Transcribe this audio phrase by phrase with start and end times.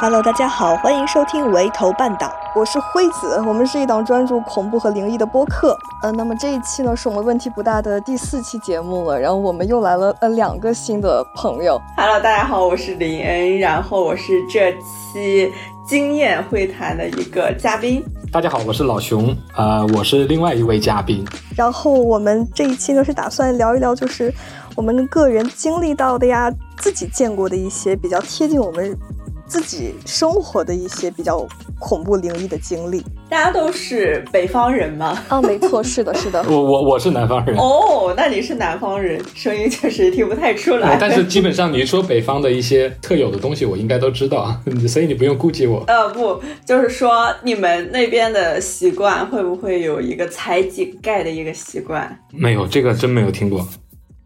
[0.00, 2.26] Hello，大家好，欢迎收听《围头半岛》，
[2.58, 5.78] 我是辉子，我们是一档专注恐怖和灵异的播客。
[6.02, 11.80] 呃，那么这一期呢，是我们问题不大的第四期节目了，然后我们又来了呃两个新的朋友。
[11.96, 15.54] Hello，大家好，我是林恩，然后我是这期
[15.86, 18.04] 经验会谈的一个嘉宾。
[18.32, 21.22] 大家好，我是老熊，呃，我是另外一位嘉宾。
[21.54, 24.32] 然后我们这一期呢是打算聊一聊，就是
[24.74, 28.96] 我们个人经历到的呀，自己见过的一些比较贴近我们。
[29.44, 31.46] 自己生活的一些比较
[31.78, 35.18] 恐怖灵异的经历，大家都是北方人吗？
[35.30, 36.44] 啊，没错，是的，是的。
[36.52, 37.56] 我我我是南方人。
[37.56, 40.98] 哦，那你是南方人，声音确实听不太出来。
[41.00, 44.54] 但是基本上你说北方的一些特有的东西，我应该都知道，
[44.86, 45.82] 所以你不用顾忌我。
[45.86, 52.14] 呃，不，就是说你们那边的习惯会不会有一个踩井盖的一个习惯？
[52.32, 53.66] 没有，这个真没有听过。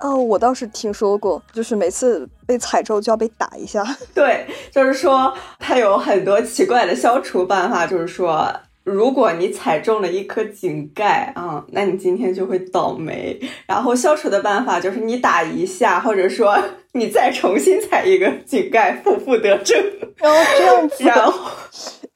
[0.01, 3.83] 哦，我倒是听说过，就是每次被踩之后就要被打一下。
[4.13, 8.53] 对，就是说它有很多奇怪的消除办法，就是说
[8.87, 13.37] 如果你踩中了一颗井盖啊，那你今天就会倒霉。
[13.67, 16.57] 然后消除的办法就是你打一下，或者说
[16.95, 19.77] 你再重新踩一个井盖，负负得正。
[20.19, 21.51] 然后这样子，然后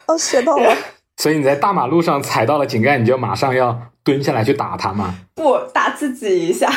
[0.07, 0.73] 哦，学到了。
[1.19, 5.13] 所以你在大马路上踩到了井盖，你就马上要蹲下来去打它吗？
[5.35, 6.71] 不，打自己一下。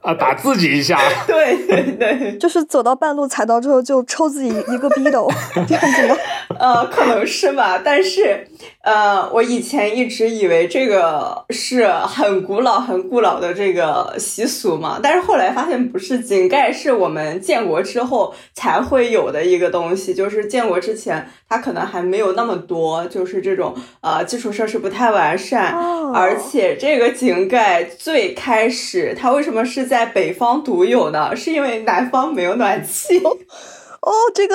[0.00, 5.28] 啊，打自己一下， 对对对，就是走到半路踩到之后就抽自己一个逼斗，
[5.66, 6.16] 这样子吗？
[6.56, 8.48] 呃，可能是吧，但是
[8.82, 25.74] 呃，我以前一直以为这个是很古老、很古老的这个习俗嘛，但是后来发现不是，井盖是我们建国之后才会有的一个东西，就是建国之前它可能还没有那么多，就是这种呃基础设施不太完善，
[26.12, 31.36] 而且这个井盖最开始它为什么是在北方独有呢？
[31.36, 34.54] 是因为南方没有暖气哦，这个。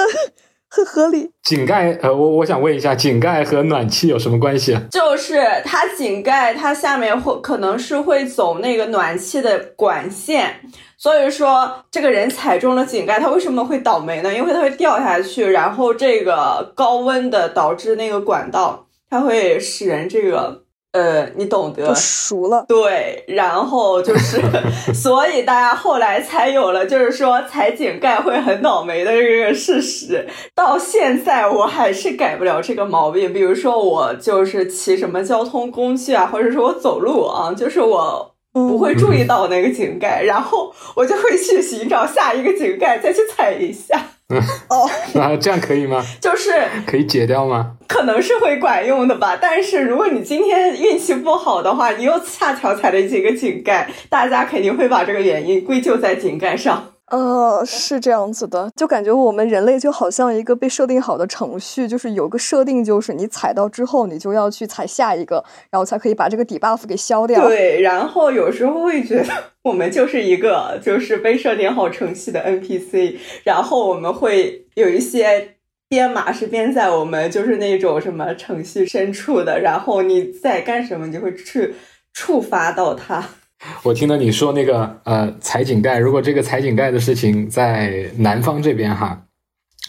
[0.76, 1.30] 很合理。
[1.44, 4.76] 井盖，呃，我我想问一下，井盖和暖气有什么关系？
[4.90, 10.62] 就是它井盖，它下面会可能是会走那个暖气的管线，
[10.98, 14.34] 所以说这个人踩中了井盖，他为什么会倒霉呢？
[14.34, 20.63] 因为他会掉下去，然后这个高温的导致那个管道，它会使人这个。
[20.94, 24.40] 呃，你懂得，熟了，对，然后就是，
[24.94, 30.28] 所以大家后来才有了，就是说踩井盖会很倒霉的这个事实。
[30.54, 33.34] 到现在我还是改不了这个毛病。
[33.34, 44.00] 比如说我就是骑什么交通工具啊，或者说我走路啊，就是我不会注意到那个井盖，然后我就会去寻找下一个井盖，再去踩一下。
[44.70, 46.04] 哦，那这样可以吗？
[46.22, 46.52] 就是
[46.86, 47.74] 可以解掉吗？
[47.88, 49.38] 可能是会管用的吧。
[49.40, 56.93] 但是如果你今天运气不好的话，你又恰巧踩了几个井盖，大家肯定会把这个原因归咎在井盖上。
[57.14, 67.48] 呃，是这样子的，就感觉我们人类就好像一个被设定好的程序，就是有个设定，就是你踩到之后，你就要去踩下一个，然后才可以把这个底 buff 给消掉。
[67.48, 69.32] 对，然后有时候会觉得
[69.62, 75.58] 我们就是一个就是被设定好程序的 NPC，然后我们会有一些
[75.88, 81.76] 编码是编在我们就是那种什么程序深处的，然后你在干什么，你就会去
[82.12, 83.24] 触发到它。
[83.84, 89.26] 我听到你说那个呃踩井盖，如果这个踩井盖的事情在南方这边哈，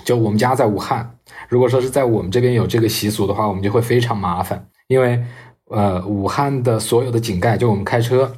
[0.04, 1.18] 就我们家在武汉，
[1.48, 5.20] 如果说是在我们这边有这个习俗的话，我们就会非常麻烦，因为
[5.70, 8.32] 呃武汉的所有的井盖，就我们开车，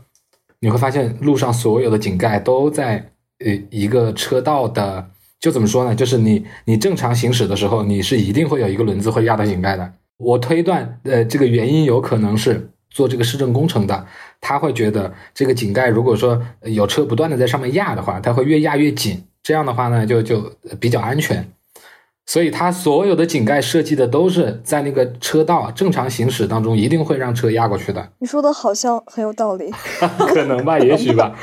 [0.60, 3.12] 你会发现路上所有的井盖都在
[3.44, 5.94] 呃一个车道的，就怎么说呢？
[5.94, 9.92] 就是你你正常行驶的时候，你是一定会有一个轮子会压到井盖的。
[10.18, 12.70] 我推断呃这个原因有可能是。
[12.90, 14.06] 做这个市政工程的，
[14.40, 21.46] 他会觉得这个井盖如果说有车不断的在上面压的话，它会越压越紧，这样的话呢就就比较安全，
[22.24, 28.12] 所以它所有的井盖设计的都是在那个车道正常行驶当中一定会让车压过去的。
[28.18, 29.70] 你说的好像很有道理，
[30.32, 31.36] 可能吧，也许吧。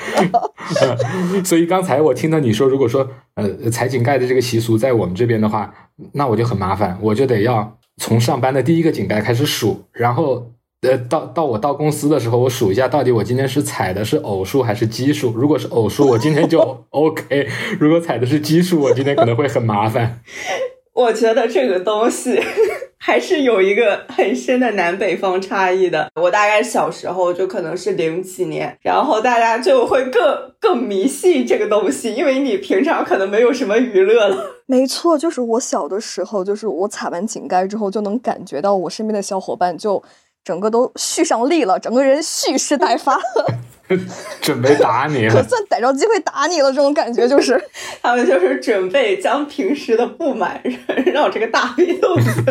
[1.46, 5.72] 所以刚才我听到你说，如果说呃踩井盖的这个习俗在我们这边的话，
[6.14, 10.53] 那我就很麻烦，我就得要从上班的第一个井盖开始数，然后。
[10.84, 15.32] 呃，到到我到公司的时候，我数一下，到底我今天是踩的是偶数还是奇数？
[15.32, 16.60] 如果是偶数，我今天就
[16.92, 17.48] OK；
[17.80, 20.20] 如果踩的是奇数，我今天可能会很麻烦。
[20.94, 22.40] 我觉得这个东西
[23.00, 26.08] 还是有一个很深的南北方差异的。
[26.22, 30.22] 我大概小时候就可能是零几年，然后大家就会更
[30.60, 34.46] 更迷信这个东西，因为你平常可能没有什么娱乐了。
[34.68, 40.04] 没错，就是我小的时候，就是我踩完井盖之后，就能感觉到我身边的小伙伴就。
[40.44, 43.46] 整个都蓄上力了，整个人蓄势待发了，
[44.42, 45.42] 准备打你可。
[45.44, 47.62] 算逮着机会打你了，这种感觉就是。
[48.02, 50.62] 他们就是准备将平时的不满
[51.14, 52.44] 让这个大黑豆子，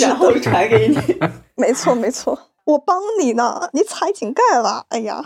[0.00, 0.98] 然后传给你。
[1.56, 5.22] 没错没错，我帮你呢，你踩井盖了，哎呀，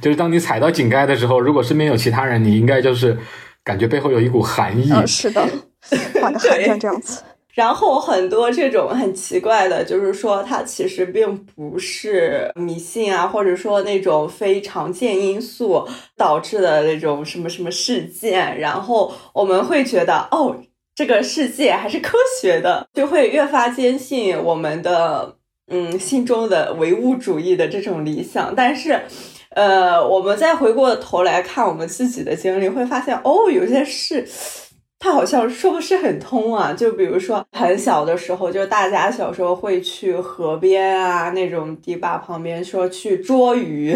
[0.00, 3.16] 就是当你踩到井盖的时候，如果身边有其他人，你应该就是
[3.62, 4.90] 感觉背后有一股寒意。
[4.92, 5.46] 嗯，是的，
[6.20, 7.22] 画个寒战这样子。
[7.54, 15.86] 然后很多这种很奇怪的，就是说它其实并不是迷信啊，或者说那种非常见因素
[16.16, 20.56] 导致的那种什么什么事件，然后我们会觉得哦，
[20.94, 25.36] 这个世界还是科学的，就会越发坚信我们的
[25.68, 29.00] 嗯心中的唯物主义的这种理想，但是。
[29.56, 34.26] 呃，我们再回过头来看我们自己的经历，会发现哦，有些事
[35.04, 36.72] 它好像说不是很通啊。
[36.72, 43.94] 就比如说很小的时候，就大家小时候会去河边啊那种堤坝旁边说去捉鱼、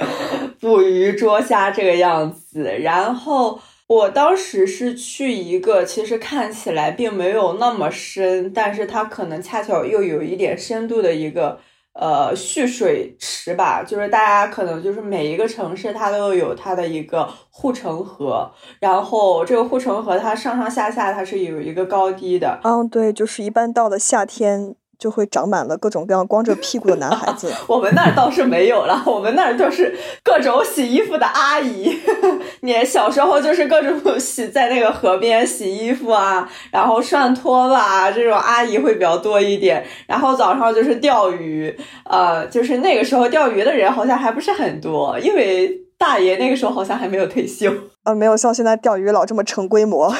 [0.58, 2.64] 捕鱼、捉虾这个样子。
[2.80, 11.60] 然后我当时是去一个其实看起来并没有那么深，但是它可能恰巧又有一点深度的一个。
[12.00, 18.48] 呃，蓄水池吧，就是大家可能就是每一个城市它都有它的一个护城河，
[18.78, 22.60] 然后这个护城河它上上下下它是有一个高低的。
[22.62, 24.76] 嗯，对，就是一般到了夏天。
[24.98, 27.52] 就会长满了各种各样光着屁股的男孩子。
[27.68, 31.96] 我们那儿倒是没有了， 我们那儿都是各种洗衣服的阿姨。
[32.62, 39.86] 你小时候就是各种洗在那个河边洗衣服啊，然后涮拖把这种阿姨会比较多一点。
[40.06, 41.74] 然后早上就是钓鱼，
[42.04, 47.72] 呃，就是那个时候钓鱼的人好像还不是很多，因为大爷那个时候好像还没有退休。
[48.04, 50.12] 呃，没有像现在钓鱼佬这么成规模。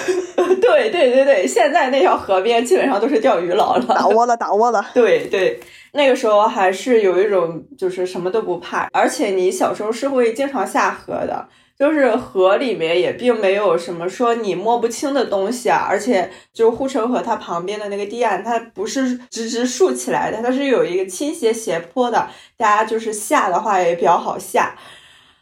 [0.69, 4.85] 对对对对，现在那条河边基本上都是钓鱼佬了，打窝了，打窝了。
[4.94, 5.59] 对对，
[5.93, 11.49] 那个时候还是有一种就是什么都不怕，而且你小时候是会经常下河的，
[11.79, 24.75] 就是河里面也并没有什么说你摸不清的东西啊，而且就是护城河它旁边的那个堤岸，它不是直直竖起来的，它是有一个倾斜斜坡的，大家就是下的话也比较好下。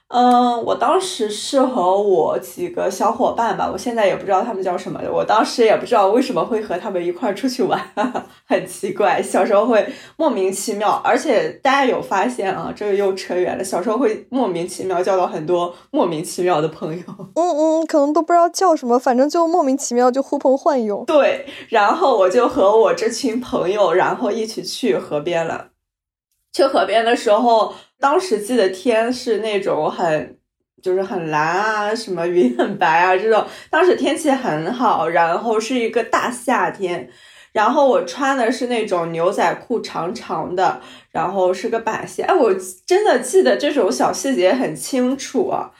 [0.09, 5.01] 嗯，我当时是和我几个小伙伴吧，我现在也不知道他们叫什么。
[5.13, 7.81] 我当时也不知道为什么会和他们一块出去玩，
[8.47, 9.21] 很奇怪。
[9.21, 9.85] 小时候会
[10.17, 13.65] 莫名其妙，而且大家有发现啊，这个又扯远了。
[13.65, 17.03] 小时候会莫名其妙交到很多莫名其妙的朋友。
[17.35, 21.03] 嗯嗯，可能都不知道叫什么，反正就莫名其妙就呼朋唤友。
[21.05, 25.71] 对，然后我就和我这群朋友，然后一起去河边了。
[26.53, 30.39] 去河边的时候，当时记得天是那种很，
[30.83, 33.45] 就是很蓝啊，什么云很白啊这种。
[33.71, 37.09] 当时天气很好，然后是一个大夏天，
[37.53, 42.23] 然后我穿的是那种牛仔裤，长长的，然后是个板鞋。
[42.23, 42.55] 哎，我
[42.87, 45.73] 真的记得这种小细节很清楚啊。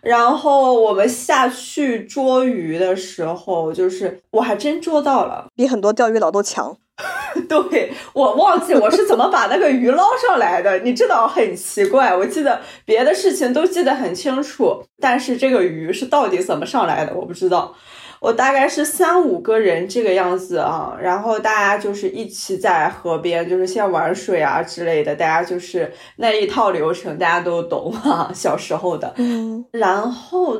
[0.00, 6.76] 然后我们下去捉鱼的时候，就是我还真捉到了，比很多钓鱼佬都强。
[7.48, 12.14] 对我忘记我是怎么把那个鱼捞上来的，你知道很奇怪。
[12.14, 17.74] 我记得别的事情都记得很清楚，但是这个鱼是到底怎么上来的，我不知道。
[18.20, 29.12] 我大概是三五个人这个样子啊，然后大家就是一起在河边，就是先玩水啊之类的，大家就是那一套流程大家都懂哈，小时候的。
[29.16, 30.58] 嗯，然后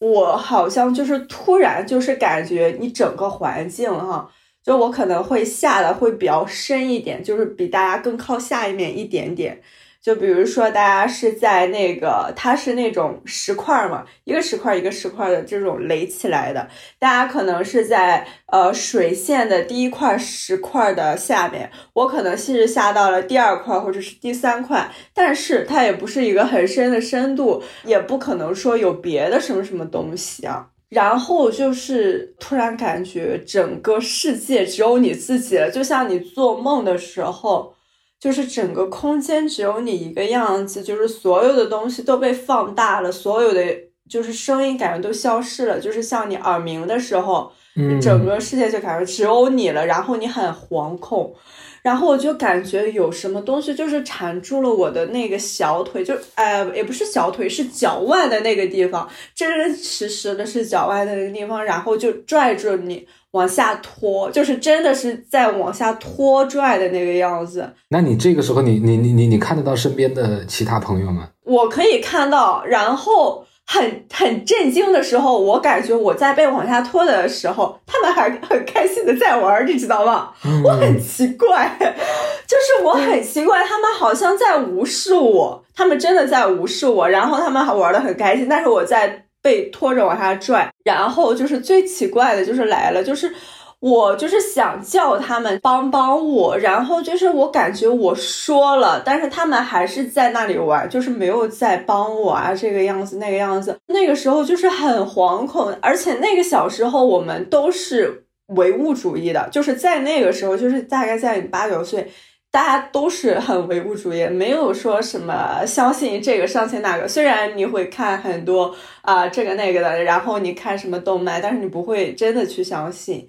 [0.00, 4.28] 我好像就是突然就是感觉你整个环境哈。
[4.62, 9.60] 就我可能会下的会比较深一点，就是比大家更靠下一面一点点。
[10.02, 16.66] 就比如说，大家是在那个，它是那种石块嘛，一个石块一个石块的这种垒起来的。
[16.98, 30.69] 大家可能是在呃水线的第一块石块的下面，我可能甚至下到了第二块或者是第三块，但是它也不是一个很深的深度，也不可能说有别的什么什么东西啊。
[30.90, 37.72] 然后就是突然感觉整个世界只有你自己了，就像你做梦的时候，
[38.18, 43.64] 就是整个空间只有你一个样子，就是所有的东西都被放大了，所有的
[44.08, 47.52] 就是声音感觉都消失了，就是像你耳鸣的时候，
[48.00, 51.34] 整个世界就感觉只有你了，然后你很惶恐。
[51.82, 67.66] 然后我就感觉有什么东西就是缠住了我的那个小腿，就哎也不是小腿，是脚腕的那个地方，真真实实的是脚腕的那个地方，然后就拽住你往下拖，就是真的是在往下拖拽的那个样子。
[67.88, 71.30] 那你这个时候，你你你你你看得到身边的其他朋友吗？
[71.44, 73.46] 我可以看到，然后。
[73.72, 80.30] 很很震惊的时候，我感觉我在被往下拖的时候，他们还很开心的在玩，你知道吗？
[80.64, 93.32] 我很奇怪，就是我很奇怪，他们好像在无视我，他们真的在无视我，然后他们还玩的很开心，但是我在被拖着往下拽，然后就是最奇怪的就是来了，就是。
[93.80, 103.78] 我就是想叫他们帮帮我，然后就是我感觉我说了，但是他们还是在那里玩，就是没有在帮我啊，这个样子那个样子。
[103.86, 112.12] 那个时候就是很惶恐，而且那个小时候我们都是唯物主义的，就是在那个时候，就是大概在八九岁，
[112.50, 117.08] 大家都是很唯物主义，没有说什么相信这个相信那个。
[117.08, 123.26] 虽然你会看很多啊这个那个的，然后你看什么动漫，但是你不会真的去相信。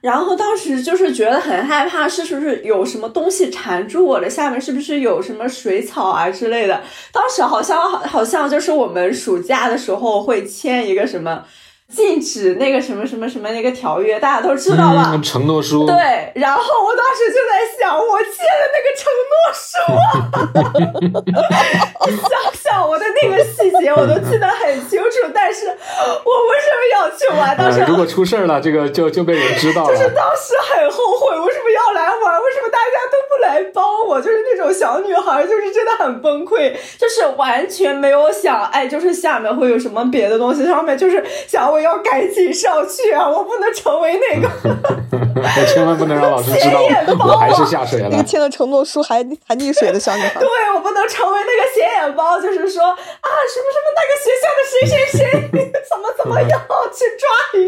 [0.00, 4.28] 然后当时就是觉得很害怕，是不是有什么东西缠住我了？
[4.28, 6.82] 下面是不是有什么水草啊之类的？
[7.12, 11.44] 当时好像好好像就是我们暑假的时候会签一个什么。
[11.94, 15.20] 禁止那个什么什么什么那个条约，大家都知道吧？
[15.22, 15.84] 承诺书。
[15.86, 19.76] 对，然后我当时就在想，我签的那个承诺书，
[22.28, 25.30] 想想我的那个细节，我都记得很清楚。
[25.34, 27.54] 但是我为什么要去玩？
[27.56, 29.88] 当时如果出事儿了，这个就就被人知道了。
[29.88, 32.40] 就是当时很后悔，为什么要来玩？
[32.42, 34.18] 为什么大家都不来帮我？
[34.18, 41.81] 就是那种小女孩，就是真的很崩溃，就是完全没有想，哎，就是下面会有什么别的东西，上面就是想我。
[41.82, 43.28] 要赶紧上去啊！
[43.28, 44.48] 我不能成为那个，
[45.36, 46.80] 我 千万不能让老师知道
[47.26, 48.08] 我还是下水了。
[48.10, 56.60] 那个签了承诺书还还溺水的小女孩，对我不能成为那个显眼包，就是说啊什么什么那个学校的谁谁谁 怎么怎么样
[56.92, 57.66] 去抓鱼，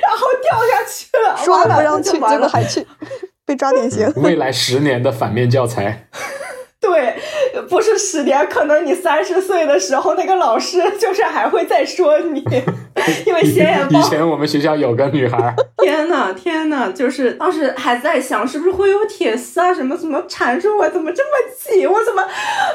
[0.00, 2.86] 然后掉下去了，说了不让去，结果还去，
[3.44, 4.12] 被抓典型。
[4.16, 6.08] 未来十年的反面教材。
[6.80, 7.16] 对，
[7.68, 12.40] 不是十年，可能你三十岁的时候，那个老师就是还会再说你，
[13.26, 13.98] 因为显眼包。
[13.98, 22.22] 以前我们学校有个女孩， 天呐天呐，就是当时还在想，是不是会有铁丝啊，什么什么缠住我，怎么这么紧，我怎么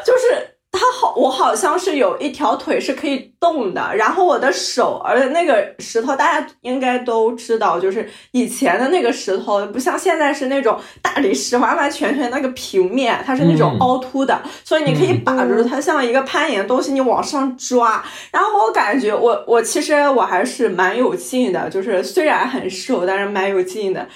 [0.06, 0.53] 就是。
[0.74, 18.04] 他好，我好像是有一条腿是可以动的，然后我的手，而且那个石头大家应该都知道，就是以前的那个石头，不像现在是那种大理石，完完全全那个平面，它是那种凹凸的，所以你可以把住它，像一个攀岩的东西，你往上抓。
[18.32, 24.08] 然后我感觉我我其实我还是蛮有劲的，就是虽然很瘦，但是蛮有劲的。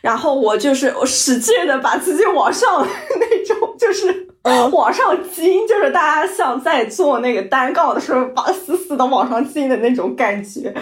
[0.00, 2.86] 然后我就是我使劲的把自己往上
[3.18, 4.25] 那种，就是
[4.72, 10.72] 往上劲，就是大家像在做那个单杠的时候，把死死的往上劲的那种感觉。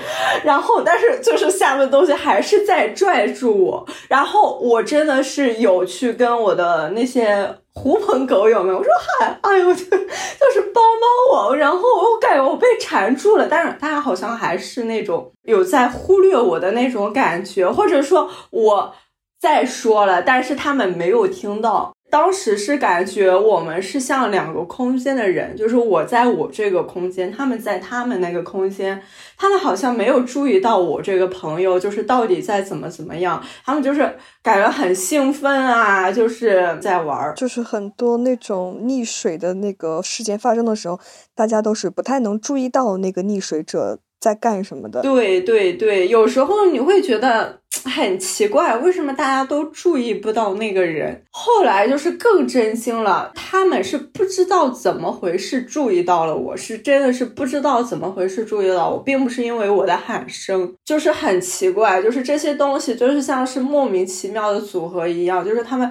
[0.42, 3.86] 然后，但是就是下面的东西还是在拽住我。
[4.08, 11.56] 然后我真的是有去跟我的那些狐朋狗友们，我说嗨，哎呦，就是帮帮我。
[11.56, 18.94] 然后我感觉我被缠住了，但是大家好像还是那种有在忽略我的那种感觉，或者说我。
[19.40, 21.93] 再说了，但是他们没有听到。
[22.14, 29.02] 当时是感觉我们是像两个空间的人，就是我在我这个空间，他们在他们那个空间，
[29.36, 33.42] 他们好像没有注意到我这个朋友，就是到底在怎么怎么样。
[33.64, 37.34] 他们就是感觉很兴奋啊，就是在玩。
[37.34, 41.00] 就是很多那种溺水的那个事件发生的时候，
[41.34, 43.98] 大家都是不太能注意到那个溺水者。
[44.24, 45.02] 在干什么的？
[45.02, 51.22] 对对对，有时候你会觉得很奇怪，为什么大家都注意不到那个人？
[51.30, 65.90] 后来就是更震惊了，他们是不知道怎么回事注意到了我，是真的是不知道怎么回事注意到我，并不是因为我的喊声，就是很奇怪，就是这些东西就是像是莫名其妙的组合一样，就是他们。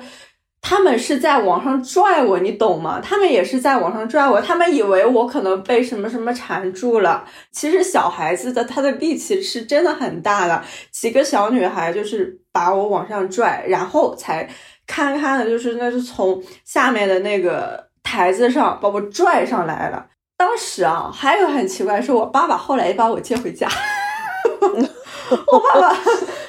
[0.65, 2.99] 他们是在往上拽我，你懂吗？
[3.03, 7.25] 他们也是在往上拽我，他们以为我可能被什么什么缠住了。
[7.51, 14.49] 其实小孩子的他的力气是真的很大的，几个小女孩就是把我往上拽，然后才
[14.87, 20.07] 堪堪的，就是那是从下面的那个台子上把我拽上来了。
[20.37, 23.67] 当时啊，还有很奇怪，是我爸爸后来也把我接回家。
[24.63, 25.95] 我爸爸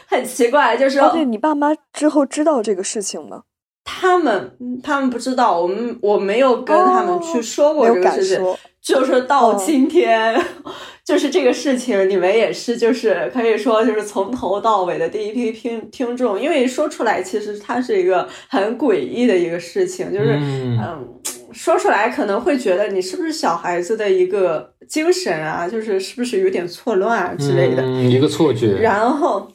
[0.06, 3.42] 很奇怪，就是对你爸妈之后知道这个事情吗？
[3.84, 10.34] 他们他们不知道，我们我没有跟他们去说过这个事情，就是到今天，
[11.04, 21.06] 就是这个事情，你们也是，就是可以说就是从头到尾的第一批听听众，因为说出来其实它是一个很诡异的一个事情，就是嗯，
[21.52, 28.78] 说出来可能会觉得你是不是小孩子的一个精神啊，就是是不是有点错乱啊之类的，一个错觉。
[28.80, 29.52] 然后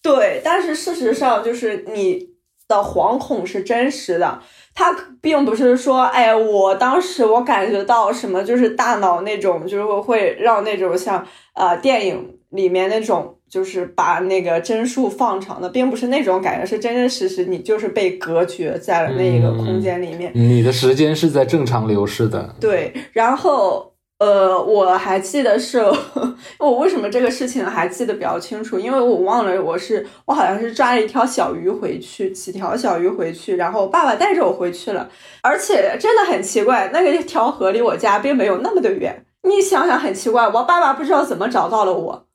[0.00, 2.31] 对，但是事实上就是你。
[2.76, 4.40] 的惶恐是真实的。
[4.74, 22.54] 他并不是说，哎，我当时我感觉到什么，就是大脑那种，就是会让那种像呃电影里面那种，就是把那个帧数放长的，并不是那种感觉，是真真实实你就是被隔绝在了那一个空间里面，你的时间是在正常流逝的。
[22.58, 23.91] 对，然后。
[24.22, 25.84] 呃，我还记得是，
[26.60, 35.08] 我为什么这个事情还记得比较清楚，因为我忘了我是我好像是抓了一条小鱼回去，几条小鱼回去，然后爸爸带着我回去了，
[35.42, 42.26] 而且真的很奇怪，那个条河离我家并没有那么的远，你想想很奇怪，我爸爸不知道怎么找到了我，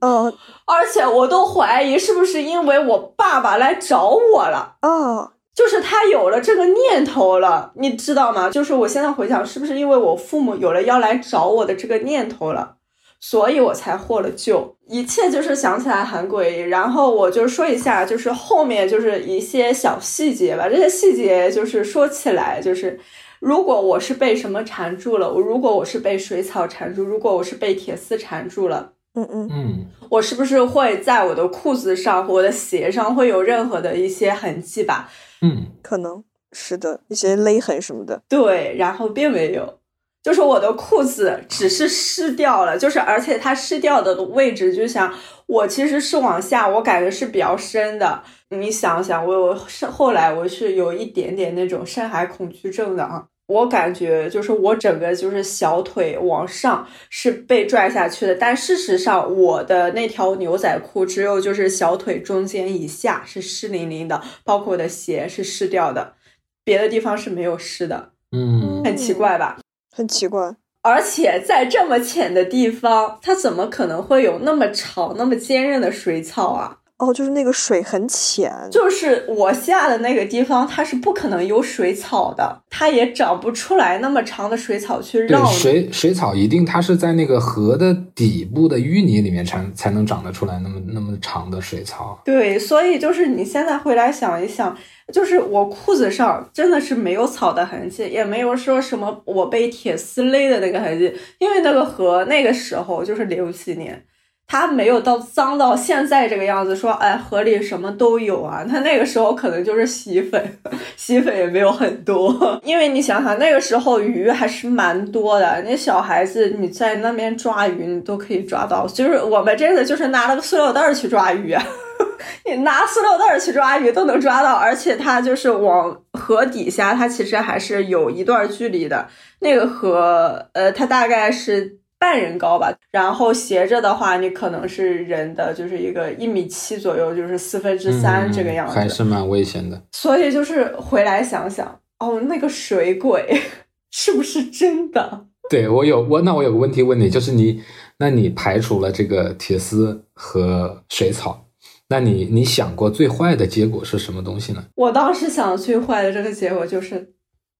[0.00, 0.24] 嗯，
[0.66, 5.34] 而且我都怀疑是不是因为我爸爸来找我了，哦。
[5.54, 8.48] 就是他有了这个念头了，你知道吗？
[8.50, 12.76] 就是我现在回想，是不是因为我父母有了要来找我的这个念头了，
[13.20, 14.76] 所以我才获了救？
[14.88, 16.60] 一切就是想起来很诡异。
[16.60, 20.68] 然后我就说一下，就是后面就是一些小细节吧。
[20.68, 22.98] 这些细节就是说起来，就是
[23.40, 28.92] 如果我是被什么缠住了，我如果我是被水草缠住，如果我是被铁丝缠住了。
[29.14, 35.10] 嗯嗯嗯，我是不是会在我的裤子上、我的鞋上会有任何的一些痕迹吧？
[35.42, 38.22] 嗯，可能是的，一些勒痕什么的。
[38.28, 39.78] 对，然后并没有，
[40.22, 45.14] 就是我的裤子只是湿掉了，就是而且它湿掉的位置，就像
[45.46, 48.22] 我其实是往下，我感觉是比较深的。
[48.50, 53.26] 你想想，我我是后来我是有一点点那种深海恐惧症的啊。
[53.50, 66.14] 我感觉就是我整个就是小腿往上是被拽下去的，但事实上我的那条牛仔裤只有就是小腿中间以下是湿淋淋的，包括我的鞋是湿掉的，
[66.62, 68.12] 别的地方是没有湿的。
[68.30, 69.58] 嗯，很奇怪吧？
[69.96, 70.54] 很奇怪。
[70.82, 76.78] 而且在这么浅的地方，它怎么可能会有那么长、那么坚韧的水草啊？
[77.00, 85.42] 哦，就是那个水很浅，就是我下的那个地方，它是不可能有水草的，它也长不出来那么长的水草去绕。
[85.46, 92.20] 水水草一定它是在那个河的底部的淤泥里面才才能长得出来那么那么长的水草。
[92.22, 94.76] 对，所以就是你现在回来想一想，
[95.10, 104.04] 就是我裤子上真的是没有草的痕迹，也没有说什么我被铁丝勒的那个痕迹，因为那个河那个时候就是零七年。
[104.52, 108.64] 它没有到脏到现在这个样子，说哎河里什么都有啊。
[108.68, 110.58] 它那个时候可能就是洗衣粉，
[110.96, 112.34] 洗衣粉也没有很多。
[112.66, 118.84] 因为你想想那个时候鱼还是蛮多的，那小孩子你在那边抓鱼，你都可以抓到。
[118.88, 121.56] 就是我们真的就是拿了个塑料袋去抓鱼，
[122.44, 129.06] 你拿塑料袋去抓鱼都能抓到，而且它就是往河底下，它其实还是有一段距离的。
[129.38, 131.78] 那个河，呃，它大概是。
[132.00, 139.80] 半人高吧，然后斜着的话，你可能是人的就是一个一米七左右，就是四分之三这个样子，还是蛮危险的。
[139.92, 143.38] 所以就是回来想想，哦，那个水鬼
[143.92, 145.26] 是不是真的？
[145.50, 147.62] 对我有我那我有个问题问你，就是你
[147.98, 151.48] 那你排除了这个铁丝和水草，
[151.88, 154.64] 那你你想过最坏的结果是什么东西呢？
[154.76, 157.12] 我当时想最坏的这个结果就是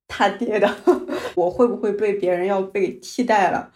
[0.09, 0.73] 他爹的，
[1.37, 3.71] 我会不会被别人要被替代了？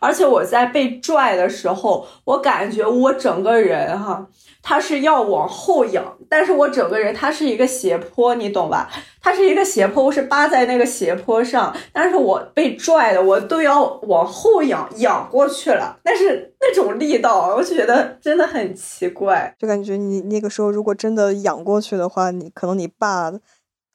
[0.00, 4.26] 而且我在被拽的时候，我感觉我整个人哈，
[4.62, 8.90] 它是要往后仰，但是我整个人它是一个斜坡，你懂吧？
[9.20, 15.98] 它是一个斜坡，我是扒在那个斜坡上，但是我被拽的，我都要往后仰，仰过去了。
[16.02, 23.32] 但是那种力道，我就觉得真的很奇怪，就感觉你那个时候如果真的仰过去的话，你可能你爸。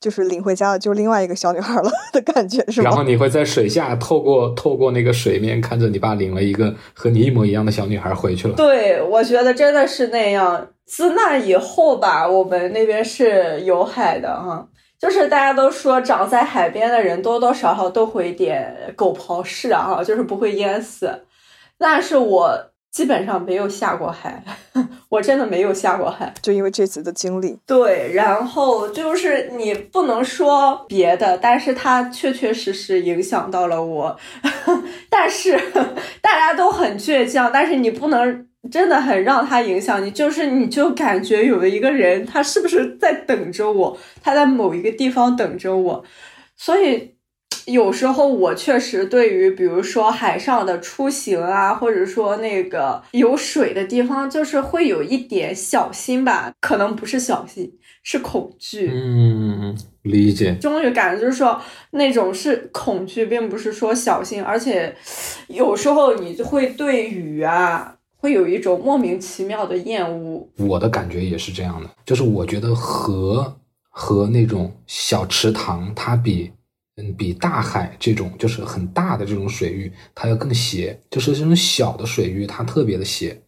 [0.03, 2.89] 就是领回家的，就是另外一个小女孩了的感觉，是吗？
[2.89, 8.53] 然后你会在水下透过透过那个水面，看着你爸领了一个和你一模一样的小女孩回去了。
[8.55, 10.67] 对，我觉得真的是那样。
[10.85, 14.67] 自那以后吧，我们那边是有海的哈，
[14.99, 21.09] 就是大家都说长在海边的人多多少少都会点狗刨式啊，就是不会淹死。
[21.77, 22.72] 但是我。
[22.93, 24.43] 基本上没有下过海，
[25.09, 27.57] 我真的没有下过海，就因为这次的经历。
[27.65, 34.15] 对，然后就是你不能说别的，但是它确确实实影响到了我。
[35.09, 35.59] 但是
[36.21, 43.97] 大家都很倔强，但是你不能真的很让它影响你，就是你就感觉有一个人，他是不是在等着我？
[44.21, 46.03] 他在某一个地方等着我，
[46.55, 47.12] 所以。
[47.65, 57.73] 有时候我确实对于，比如说海上的出行啊，或者说那个有水的地方，就是会有一点小心吧，可能不是小心，
[58.03, 58.91] 是恐惧。
[58.93, 60.55] 嗯，理解。
[60.55, 64.95] 终于感觉就是说那种是恐惧，并不是说小心，而且
[65.47, 67.95] 有时候你就会对雨啊。
[68.15, 70.47] 会有一种莫名其妙的厌恶。
[70.57, 73.57] 我的感觉也是这样的，就是我觉得河
[73.89, 76.49] 和那种小池塘，它比
[76.97, 80.99] 嗯比大海这种就是很大的这种水域，它要更斜。
[81.09, 83.41] 就是这种小的水域，它特别的斜。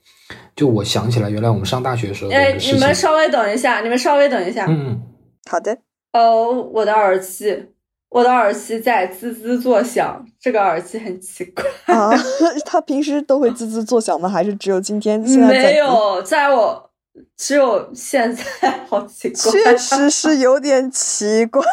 [0.56, 4.66] 就我想起来，原来我们上大学的时候，哎，你们稍微等一下，你们稍微等一下。
[4.68, 5.02] 嗯，
[5.50, 5.78] 好的。
[6.14, 7.68] 哦，我的耳机。
[8.10, 12.10] 我的耳机在滋滋作响，这个耳机很奇怪啊。
[12.66, 14.30] 它平时都会滋滋作响吗？
[14.30, 15.20] 还是只有今天？
[15.20, 16.90] 没有，在我
[17.38, 18.44] 只有现在，
[18.90, 19.52] 好奇怪。
[19.52, 21.62] 确实是有点奇怪。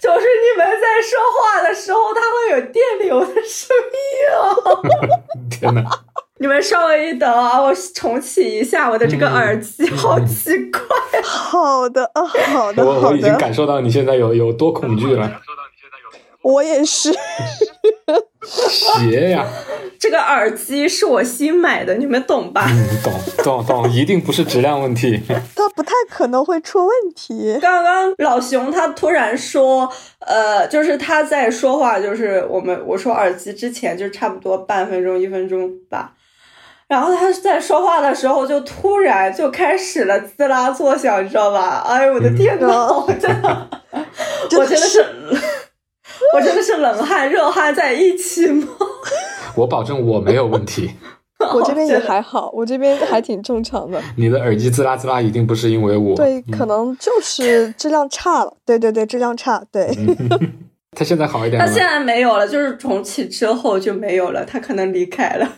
[0.00, 4.04] 就是你们在说话的时候，它会有电流的声音
[4.36, 4.40] 啊！
[5.50, 5.84] 天哪！
[6.38, 10.80] 你们稍微一等啊，我重启一下我的这个耳机，好奇怪。
[11.22, 12.84] 好的啊，好的，好的。
[12.84, 15.40] 我我已经感受到你现在有有多恐惧了。
[16.42, 17.12] 我也是。
[18.46, 19.46] 邪呀！
[19.98, 22.66] 这个耳机是我新买的，你们懂吧？
[22.68, 23.12] 嗯，懂
[23.44, 25.20] 懂懂，一定不是质量问题。
[25.54, 27.56] 它不太可能会出问题。
[27.62, 29.88] 刚刚老熊他突然说，
[30.18, 36.14] 呃，就是他在说话，就是我们我说耳机之前就差不多半分钟一分钟吧。
[36.88, 41.82] 然后他在说话的时候，就突然就开始了滋啦作响，你知道吧？
[41.88, 42.66] 哎呦我的天呐，
[43.06, 43.68] 我真的，
[44.58, 45.02] 我真的是，
[46.36, 48.68] 我真的是冷汗热汗在一起吗？
[49.56, 50.90] 我保证我没有问题，
[51.54, 54.00] 我这边也还好，我这边还挺正常的。
[54.16, 58.56] 你的耳机滋啦滋啦，一定不是因为我，对，可能就是质量差了。
[58.64, 59.94] 对对对，质量差，对。
[60.94, 65.48] 他现在好一点，他现在没有了，就是重启之后就没有了，他可能离开了。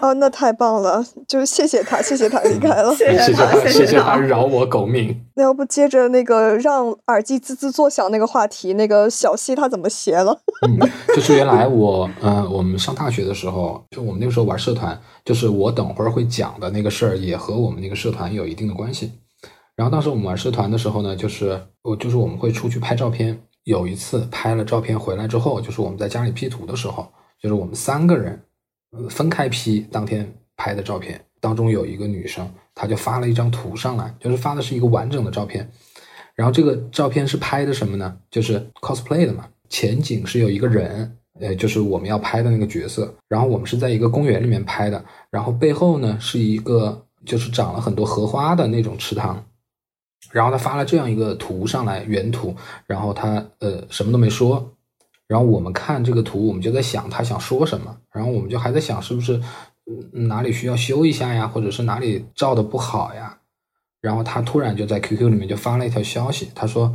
[0.00, 1.04] 哦，那太棒了！
[1.26, 5.24] 就谢谢他，谢谢他离开了，谢谢他，谢谢他饶我狗命。
[5.34, 10.38] 那要不接着那个让耳机滋滋作响那个话题，那个小溪他怎么邪了？
[10.66, 10.78] 嗯，
[11.14, 19.12] 就是原来我，呃，我们上大学的时候，就我们那个时候玩社团，就是我等会儿会讲的那个事儿，也和我们那个社团有一定的关系。
[19.76, 23.40] 然后当时我们玩社团的时候呢，就是我就是我们会出去拍照片。
[23.64, 27.06] 有一次拍了照片回来之后，就是我们在家里 P 图的时候，
[27.38, 28.40] 就是我们三个人。
[29.10, 35.70] 分开 P 当天拍的照片当中有一个女生，她就发了一张图上来，就是发的是一个完整的照片。
[36.34, 38.16] 然后这个照片是拍的什么呢？
[38.30, 39.48] 就是 cosplay 的嘛。
[39.68, 43.12] 前景是有一个人，呃，就是我们要拍的那个角色。
[43.28, 49.44] 然后我们是在一个公园里面拍的，然后背后呢是一个就是长了很多荷花的那种池塘。
[50.32, 52.54] 然后他发了这样一个图上来，原图。
[52.86, 54.74] 然后他呃什么都没说。
[55.28, 59.40] 然后我们看这个图，我们就在想他想说什么，然后我们就还在想是不是
[60.12, 63.38] 哪里需要修一下呀，或者是哪里照的不好呀。
[64.00, 66.94] 然后他突然就在 QQ 里面就发了一条消息，他说：“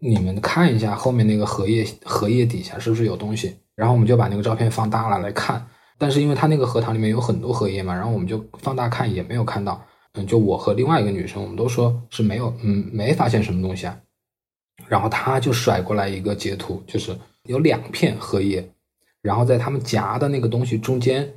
[0.00, 5.66] 你们看一下后面那个荷叶，荷叶底下是不是有东西？”然后我们就把那个照片放大了来看，
[5.98, 9.82] 但是因为他那个荷塘里面有很多荷叶嘛，然后我们就放大看也没有看到。
[10.14, 13.98] 嗯，就我和另外一个女生，我们都说是没有，嗯，没发现什么东西啊。
[14.88, 17.16] 然后他就甩过来一个截图，就是。
[17.48, 18.72] 有两片荷叶，
[19.22, 21.32] 然后在他们夹的那个东西中间，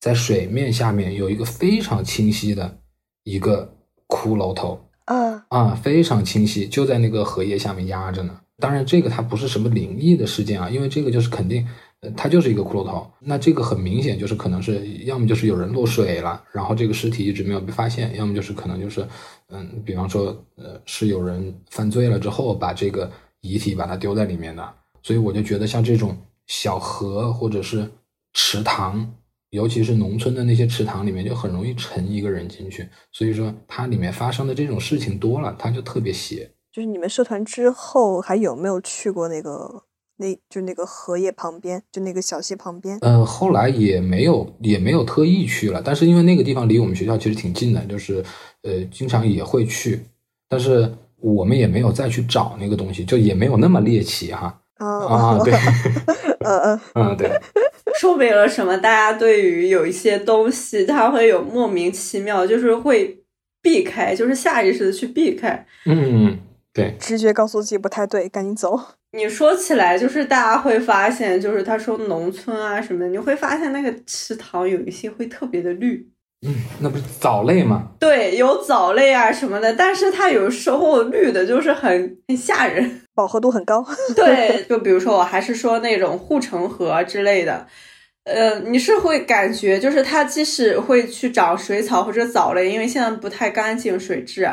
[0.00, 2.78] 在水面下面有一个非常清晰的
[3.22, 3.76] 一个
[4.08, 8.40] 骷髅头，嗯啊，非常清晰，就在那个荷叶下面压着呢。
[8.56, 11.68] 当然，这个它不是什么灵异的事件啊，因为这个就是肯定，
[12.16, 13.10] 它就是一个骷髅头。
[13.20, 19.06] 那这个很明显就是可能是要么就是有人落水了，然后这个尸体一直没有被发现，要么就是可能就是，
[19.48, 24.74] 嗯，比方说，呃，是有人犯罪了之后把这个遗体把它丢在里面的。
[25.02, 27.88] 所以我就觉得，像这种小河或者是
[28.32, 29.14] 池塘，
[29.50, 32.88] 尤其是农村的那些池塘里面，就很容易沉一个人进去。
[33.12, 36.50] 所以说，它里面发生的这种事情多了，它就特别邪。
[36.72, 39.84] 就是你们社团之后还有没有去过那个，
[40.18, 42.98] 那就那个荷叶旁边，就那个小溪旁边？
[43.02, 45.82] 嗯，后来也没有，也没有特意去了。
[45.84, 48.24] 但是因为那个地方离我们学校其实挺近的，就是
[48.62, 50.00] 呃，经常也会去。
[50.48, 54.60] 但是我们也没有再去找那个东西，就也没有那么猎奇哈。
[54.78, 55.54] 啊，对，
[56.44, 57.30] 嗯嗯嗯，对，
[57.98, 58.76] 说明了什么？
[58.76, 63.22] 大家对于有一些东西，它会有莫名其妙，就是会
[63.62, 65.66] 避开，就是下意识的去避开。
[65.86, 66.38] 嗯，
[66.74, 68.78] 对，直觉告诉自己不太对，赶紧走。
[69.16, 76.06] 你说起来，就是大家会发现，就是他说农村啊什么的，你会发现那个池塘有一些会特别的绿。
[76.46, 77.88] 嗯，那不是藻类吗？
[77.98, 83.84] 对，有藻类啊什么的，但是它有时候绿的就是很很吓人，饱和度很高。
[84.14, 87.66] 对，就比如说我还是说那种护城河之类的，
[88.24, 94.46] 呃，你是会感觉就是它即使会去长水草或者藻类，因为现在不太干净水质，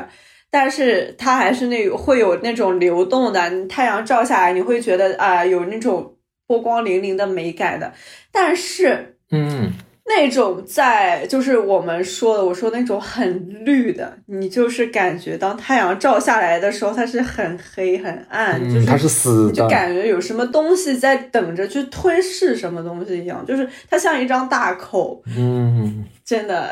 [0.54, 7.92] 但是它还是那会有那种流动的，太阳照下来你会觉得啊有那种波光粼粼的美感的，
[8.32, 9.18] 但是。
[9.32, 9.74] 嗯，
[10.06, 25.24] 那种在就是我们说的，我说那种很绿的，你就是感觉当太阳照下来的时候，它是很黑很暗，就是它是死的，就感觉有什么东西在等着去吞噬什么东西一样，就是它像一张大口。
[25.38, 26.70] 嗯， 真的，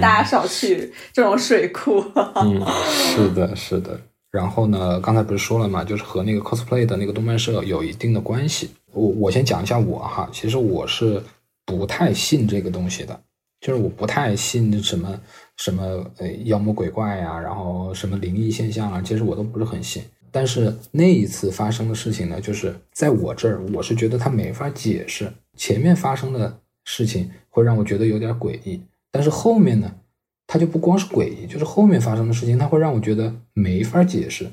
[0.00, 2.04] 大家少去这种水库。
[2.36, 3.98] 嗯， 是的，是的。
[4.30, 8.70] 然后呢，刚才不是说了嘛，就是和那个 cosplay 的那个动漫社有一定的关系。
[8.92, 11.22] 我我先讲一下我哈，其实我是
[11.66, 13.20] 不太信这个东西的，
[13.60, 15.20] 就是我不太信什么
[15.58, 20.02] 什么呃妖魔鬼怪呀，然后什么灵异现象啊，其实我都不是很信。
[20.30, 25.30] 但是那一次发生的事情呢，就是在我这儿，我是觉得它没法解释。
[25.56, 29.92] 前面发生的事情会让我觉得有点诡异，但是后面呢？
[30.48, 34.48] 它就不光是诡异，就是后面发生的事情，它会让我觉得没法解释。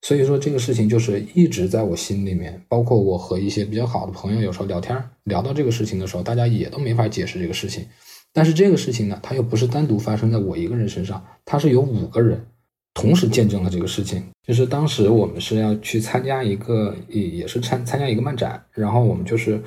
[0.00, 7.84] 所以说这个事情就是一直在我心里面，包括我和一些比较好的朋友有时候聊天聊到这个事情的时候，大家也都没法解释这个事情。
[8.32, 12.46] 但是这个事情呢，它又不是单独发生在我一个人身上，它是有五个人
[12.94, 14.22] 同时见证了这个事情。
[14.46, 19.60] 就是当时我们是要去参加一个，也也是参参加一个漫展，然后我们就是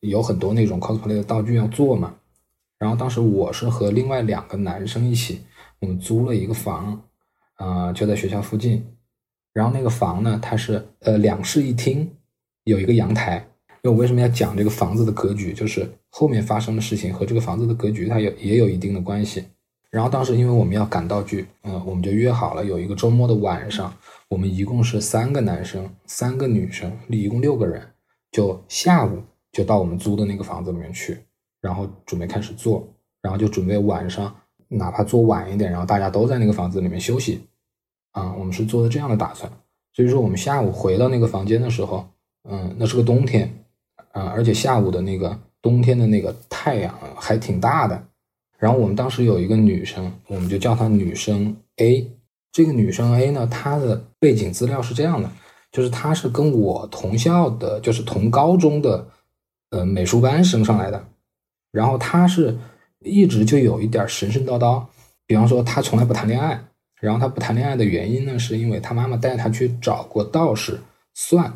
[0.00, 2.14] 有很多那种 cosplay 的道具要做嘛。
[2.78, 5.40] 然后当时我是和另外两个男生一起，
[5.80, 7.02] 我们租了一个房，
[7.54, 8.84] 啊，就在学校附近。
[9.52, 12.10] 然后那个房呢，它是呃两室一厅，
[12.64, 13.44] 有一个阳台。
[13.82, 19.44] 因为我为什么要讲这个房子的格局，就是后面发生的事情和这个房子的格局它有也有一定的关系。
[19.90, 23.94] 然后当时因为我们要赶道具，嗯，我们就约好了有一个周末的晚上，
[24.28, 27.80] 我们一共是三个男生，三个女生，一共六个人，
[28.32, 31.16] 就下午就到我们租的那个房子里面去。
[31.60, 32.86] 然后准备开始做，
[33.22, 34.34] 然后就准备晚上
[34.68, 37.40] 哪怕做晚一点，然后大家都在那个房子里面休息，
[38.18, 39.50] 啊，我们是做的这样的打算。
[39.94, 42.08] 所以说我们下午回到那个房间的时候，
[42.48, 43.64] 嗯，那是个冬天，
[44.12, 48.02] 啊，而且下午的那个冬天的那个太阳还挺大的。
[48.58, 52.10] 然后我们当时有一个女生，我们就叫她女生 A。
[52.50, 55.30] 这个女生 A 呢，她的背景资料是这样的，
[55.70, 59.06] 就是她是跟我同校的，就是同高中的，
[59.70, 61.04] 呃，美术班升上来的。
[61.70, 62.58] 然后她是
[63.00, 64.82] 一直就有一点神神叨叨，
[65.26, 66.64] 比方说她从来不谈恋爱。
[67.00, 70.80] 然后他不谈恋爱的原因呢，是因为他妈妈带他去找过道士
[71.14, 71.52] 算，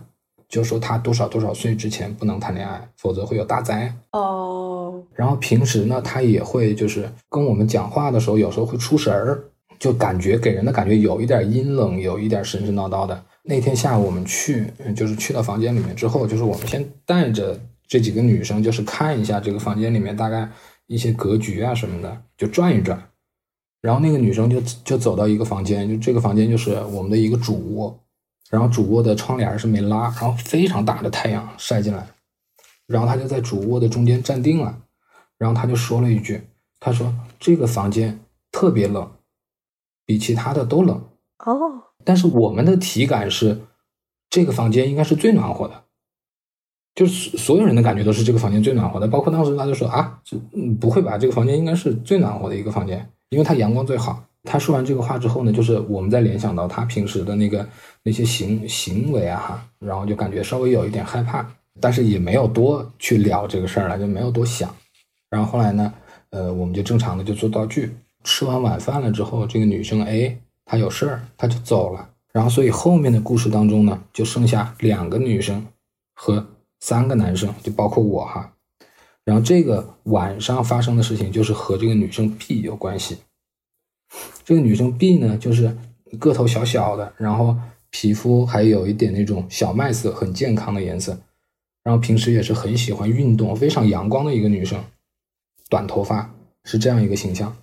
[0.49, 3.95] 就说他多少多少岁之前不能谈恋爱，否则会有大灾。
[4.13, 5.03] 哦。
[5.15, 9.43] 然后平时呢，他也会就是跟我们讲话的时候，有时候会出神儿，
[9.79, 13.25] 就感觉给人的感觉有一点阴冷，有一点神神叨叨的。
[13.43, 17.59] 那天下午我们去，就是去到房间里面之后，就是我们先带着。
[17.89, 20.49] 这几个女生就是看一下这个房间里面大概
[20.87, 22.99] 一些格局啊什么的，就转一转。
[23.83, 27.99] 然后那个女生就就走到一个房间，就这个房间就是我们的一个主卧，
[28.49, 32.07] 然后主卧的窗帘是没拉，然后非常大的太阳晒进来，
[32.87, 34.79] 然后她就在主卧的中间站定了，
[35.37, 36.41] 然后她就说了一句
[36.79, 38.21] ：“她说这个房间
[38.53, 39.11] 特别冷，
[40.07, 40.97] 比其他的都冷
[41.45, 43.61] 哦。”但是我们的体感是
[44.31, 45.83] 这个房间应该是最暖和的。
[46.95, 50.21] 就是所有人的感觉都是这个房间最暖和的，包括当时他就说啊，
[50.53, 54.23] 嗯，不会吧，这个房间应该是最暖和的一个房间，因为他阳光最好。
[54.45, 57.67] 他说完这个话之后呢，就是我们在联想到他平时的那个
[58.03, 61.45] 那些行行为啊哈，然后就感觉稍微有一点害怕，
[61.81, 64.73] 但是也没有多去聊这个事儿了，就没有多想。
[65.31, 65.93] 然后后来呢，
[66.31, 67.93] 呃，我们就正常的就做道具，
[68.25, 72.09] 吃完晚饭了之后，这个女生 A 她有事儿，她就走了。
[72.33, 75.67] 然后所以后面的故事当中呢，就剩下两个女生
[76.15, 76.47] 和。
[76.85, 78.52] 三个男生就包括我哈，
[79.25, 83.19] 然后这个晚上发生的事情就是和这个女生 B 有关系。
[84.45, 85.77] 这个女生 B 呢，就是
[86.19, 87.57] 个头小小的，然后
[87.91, 91.19] 皮肤还有一点那种小麦色，很健康的颜色。
[91.85, 94.85] 然后平时也是很喜欢运动，非常阳光的一个女生，
[95.69, 96.33] 短头发
[96.65, 97.57] 是这样一个形象。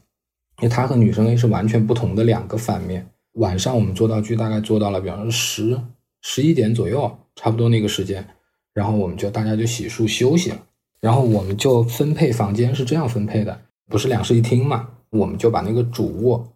[0.61, 3.09] 因为她和女生 A 是完全不同的两个反面。
[3.33, 5.79] 晚上我们做道具，大概做到了，比方说十
[6.21, 8.27] 十一点左右，差不多那个时间。
[8.73, 10.67] 然后我们就大家就洗漱休息了，
[11.01, 14.89] 然后我们就分配房间是这样分配的，不是两室一厅嘛？
[15.09, 16.53] 我们就把那个主卧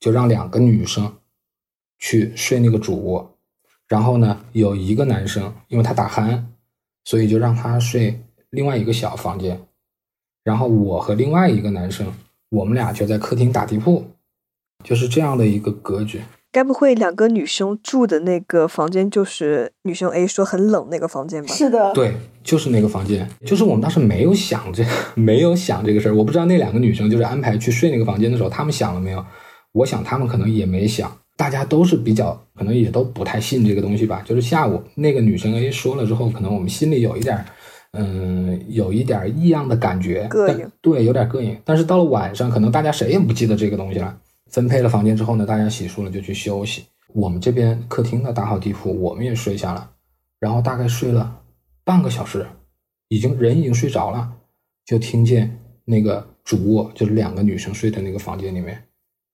[0.00, 1.10] 就让两个女生
[1.98, 3.36] 去睡那个主卧，
[3.88, 6.42] 然后呢有一个男生，因为他打鼾，
[7.04, 9.66] 所以就让他睡另外一个小房间，
[10.42, 12.12] 然后我和另外一个男生，
[12.50, 14.04] 我们俩就在客厅打地铺，
[14.82, 16.20] 就是这样的一个格局。
[16.54, 21.52] 该不会两个女生住的那个房间就是女生 A 说很冷那个房间吧？
[21.52, 22.14] 是的，对，
[22.44, 23.28] 就是那个房间。
[23.44, 24.84] 就是我们当时没有想这，
[25.20, 26.14] 没有想这个事儿。
[26.14, 29.24] 我不知道那两个女生就是安排去睡那个房间的时候，她们想了没有？
[29.72, 31.10] 我想她们可能也没想。
[31.36, 34.22] 大家都是比较，可能也都不太信这个东西吧。
[34.24, 37.44] 就是下午那个女生 A 说了之后，可能我们心里有一点，
[37.92, 41.56] 嗯，有一点异样的感觉，膈应对，有点膈应。
[41.64, 44.16] 但是到了晚上，可能大家谁也不记得这个东西了。
[44.54, 46.84] 分配了房间之后呢，大家洗漱了就去休息。
[47.08, 49.90] 我们这边客厅呢打好地铺，我们也睡下了，
[50.38, 51.42] 然后大概睡了
[51.82, 52.46] 半个小时，
[53.08, 54.32] 已经人已经睡着了，
[54.86, 58.80] 就听见那个主卧就是两个女生睡的那个房间里面，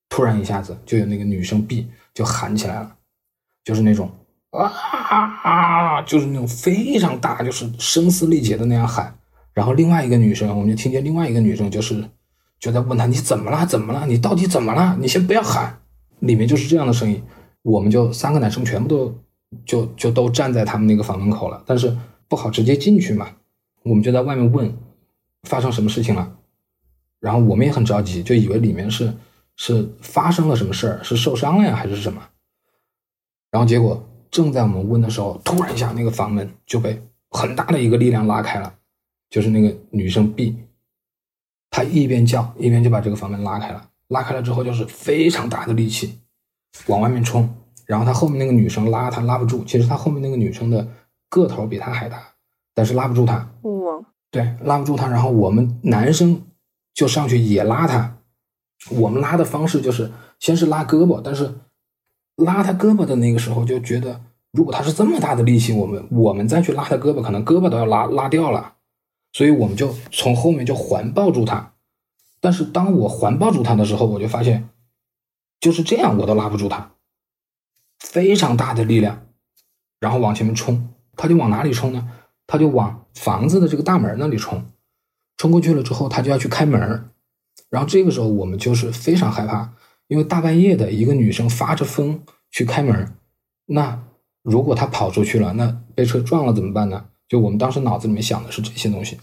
[0.09, 2.96] 突然一下子就有那个女生 B 就喊起来了，
[3.62, 4.11] 就是那种
[4.52, 9.14] 啊，就是那种非常大，就是声嘶力竭的那样喊。
[9.52, 12.02] 然后另外一个女生，我们就听见另外一个女生就是
[12.60, 13.66] 就在问他你怎么了？
[13.66, 14.06] 怎么了？
[14.06, 14.96] 你到底怎么了？
[15.00, 15.80] 你先不要喊。
[16.20, 17.22] 里面就是这样的声音，
[17.62, 19.18] 我们就三个男生全部都
[19.64, 21.96] 就就都站在他们那个房门口了，但是
[22.28, 23.26] 不好直接进去嘛，
[23.84, 24.70] 我们就在外面问
[25.44, 26.36] 发生什么事情了。
[27.18, 29.10] 然后我们也很着急，就以为里面是
[29.56, 32.20] 是发生了什么事儿，是受伤了呀，还是什么？
[33.50, 38.74] 然后结果正在我们问的时候，突然一下那个房门就被很大的一个力量拉开了，
[39.30, 40.56] 就是那个女生 B，
[41.70, 46.18] 她一边叫一边就把这个房门拉开了，拉开了之后就是非常大的力气
[46.87, 47.48] 往外面冲，
[47.87, 50.87] 然后他后面那个女生拉他拉不住，其实他后面那个女生的
[51.28, 52.22] 个头比他还大，
[52.74, 56.42] 但是拉不住他，哇，对，拉不住他，然后我们男生
[56.94, 58.16] 就上去也拉他，
[58.90, 61.52] 我们拉的方式就是先是拉胳膊，但是
[62.37, 64.20] 拉他胳膊的那个时候就觉得，
[64.52, 68.74] 如果他是这么大的力气，我们我们再去拉他胳膊，可能胳膊都要拉拉掉了，
[69.32, 71.74] 所以我们就从后面就环抱住她。
[72.40, 74.68] 但是当我环抱住她的时候，我就发现，
[75.60, 76.92] 就是这样我都拉不住她，
[77.98, 79.26] 非常大的力量，
[79.98, 82.08] 然后往前面冲，她就往哪里冲呢？
[82.46, 84.64] 她就往房子的这个大门那里冲，
[85.36, 87.10] 冲过去了之后，她就要去开门，
[87.68, 89.74] 然后这个时候我们就是非常害怕，
[90.08, 93.14] 因为大半夜的一个女生发着疯去开门，
[93.66, 94.02] 那
[94.42, 97.04] 如果她跑出去了，那被车撞了怎么办呢？
[97.30, 99.16] 就我们当时脑子里面想的是这些东西，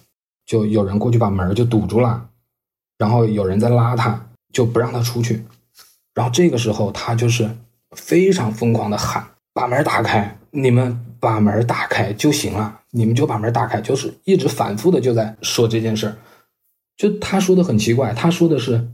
[0.46, 2.30] 就有人过去把门就堵住了，
[2.98, 5.44] 然后有人在拉他，就不让他出去，
[6.14, 7.58] 然后这个时候他就是
[7.92, 16.18] 非常疯狂的喊：“把门打开，你们把门打开就行了，你们就把门打开。”就是一直反复的就在说这件事儿。
[16.96, 18.88] 就他说的很奇怪，他说的是：“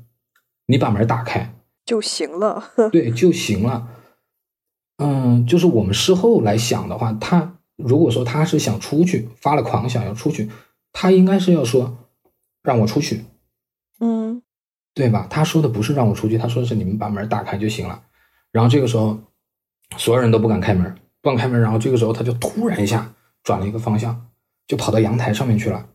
[0.66, 1.54] 你把门打开
[1.86, 2.72] 就行了。
[2.92, 3.90] 对就行了。”
[4.98, 10.50] 嗯，就是我们事后来想的话，他如果说他是想出去，发了狂想要出去，
[10.92, 11.98] 他应该是要说
[12.62, 13.26] 让我出去，
[14.00, 14.42] 嗯，
[14.94, 15.28] 对吧？
[15.30, 18.04] 他说的不是让我出去，他说的是你们把门打开就行了。
[18.52, 19.18] 然后这个时候，
[19.98, 21.60] 所有人都不敢开门，不敢开门。
[21.60, 24.28] 然后这个时候，他就突然一下转了一个方向，
[24.68, 25.90] 就跑到阳台上面去了。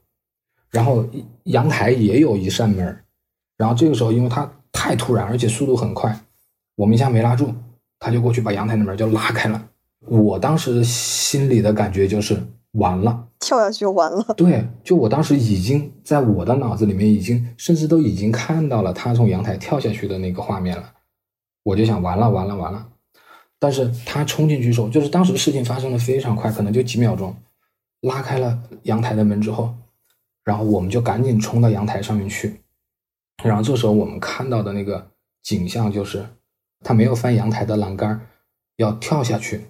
[0.71, 1.09] 然后
[1.45, 3.05] 阳台也有一扇门，
[3.57, 6.21] 然后这个时候，因为他太突然，而且速度很快，
[6.75, 7.55] 我们一下没拉住，
[8.01, 9.69] 他就过去把阳台的门就拉开了。
[10.07, 12.41] 我当时心里的感觉就是
[12.73, 13.27] 完了。
[13.41, 14.23] 跳下去就完了。
[14.37, 20.93] 对，就我当时已经在我的脑子里面已经，甚至都已经看到了他从阳台跳下去的那个画面了。
[21.63, 22.89] 我就想完了，完了，完了。
[23.59, 27.37] 但是他冲进去时候，就是当时事情发生的非常快，可能就几秒钟，
[28.01, 29.75] 拉开了阳台的门之后，
[30.45, 32.61] 然后我们就赶紧冲到阳台上面去。
[33.43, 35.11] 然后这时候我们看到的那个
[35.43, 36.25] 景象就是，
[36.85, 38.21] 他没有翻阳台的栏杆
[38.77, 39.67] 要跳下去，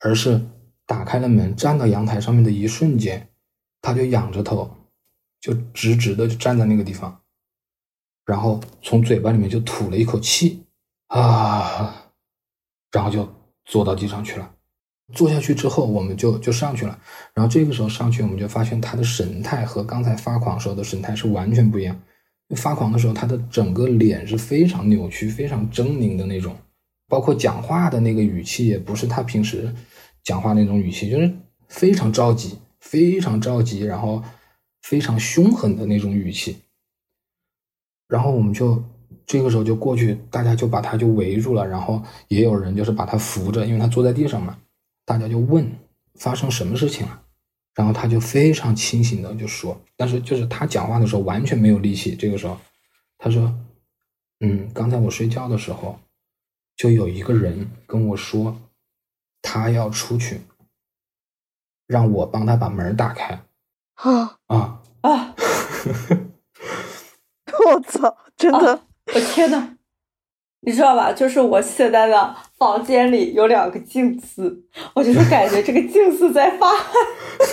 [0.00, 0.40] 而是
[0.86, 3.28] 打开了门，站到阳台上面的一瞬间，
[3.80, 4.70] 他就仰着头，
[5.40, 7.20] 就直直的就站在那个地方，
[8.24, 10.64] 然后从嘴巴里面就吐了一口气，
[11.08, 12.10] 啊，
[12.92, 13.28] 然后就
[13.64, 14.52] 坐到地上去了。
[15.14, 16.98] 坐下去之后，我们就就上去了。
[17.32, 21.96] 然后这个时候上去，我们就发现他的神态和刚才发狂时候的神态是完全不一样。
[22.56, 26.56] 发狂的时候，他的整个脸是非常扭曲、非常狰狞的那种，
[27.08, 29.72] 包括讲话的那个语气也不是他平时
[30.22, 31.32] 讲话那种语气，就是
[31.68, 34.22] 非常着急、非常着急，然后
[34.82, 36.56] 非常凶狠的那种语气。
[38.08, 38.82] 然后我们就
[39.26, 44.56] 这个时候就过去，大家就把他就围住了，然后也有人就是把他扶着，因为他坐在地上嘛。
[45.04, 45.70] 大家就问
[46.16, 47.22] 发生什么事情了，
[47.74, 52.16] 然后他就非常清醒的就说，但是就是他讲话的时候完全没有力气。
[52.16, 52.58] 这个时候
[53.18, 53.54] 他说
[54.40, 55.96] ：“嗯，刚才我睡觉的时候，
[56.76, 58.56] 就有一个人跟我说，
[59.40, 60.42] 他要出去，
[61.86, 63.40] 让我帮他把门打开。
[63.94, 64.36] 啊！
[64.48, 65.34] 啊，啊！
[67.64, 68.82] 我操，真的，
[69.14, 69.76] 我天呐，
[70.60, 71.12] 你知道吧？
[71.12, 74.64] 就是我现在的房间里有两个镜子，
[74.94, 76.92] 我就是感觉这个镜子在发汗。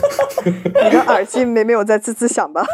[0.65, 2.65] 你的耳机没没有在滋滋响吧？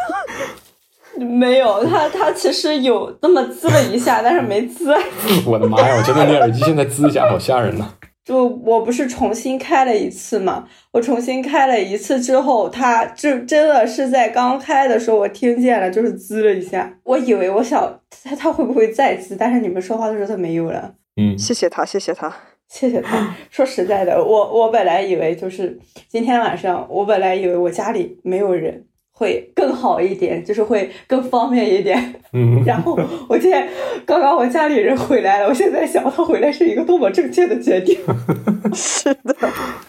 [1.18, 4.94] 没有，他他其实有那么滋了一下， 但是没滋。
[5.46, 5.96] 我的妈呀！
[5.96, 7.94] 我觉得你耳机现在滋一下好吓人呐、
[8.24, 10.66] 就我不是重新开了一次嘛？
[10.92, 16.96] 我重新开了一次之后，它就真的是在刚开的时候，我听见了，就是滋了一下。
[17.02, 20.94] 我以为我想它它会不会再滋，但是你们说话的时候它没有了。
[21.16, 22.32] 嗯，谢谢他，谢谢他。
[22.68, 23.34] 谢谢他。
[23.50, 25.76] 说实在的，我我本来以为就是
[26.08, 28.84] 今天晚上，我本来以为我家里没有人
[29.20, 32.14] 会更好一点，就是会更方便一点。
[32.32, 32.98] 嗯，然后
[33.28, 33.68] 我今天
[34.06, 37.98] 刚刚我家里人回来了，我现在想他回来是一个多么正确的决定。
[38.72, 39.36] 是的，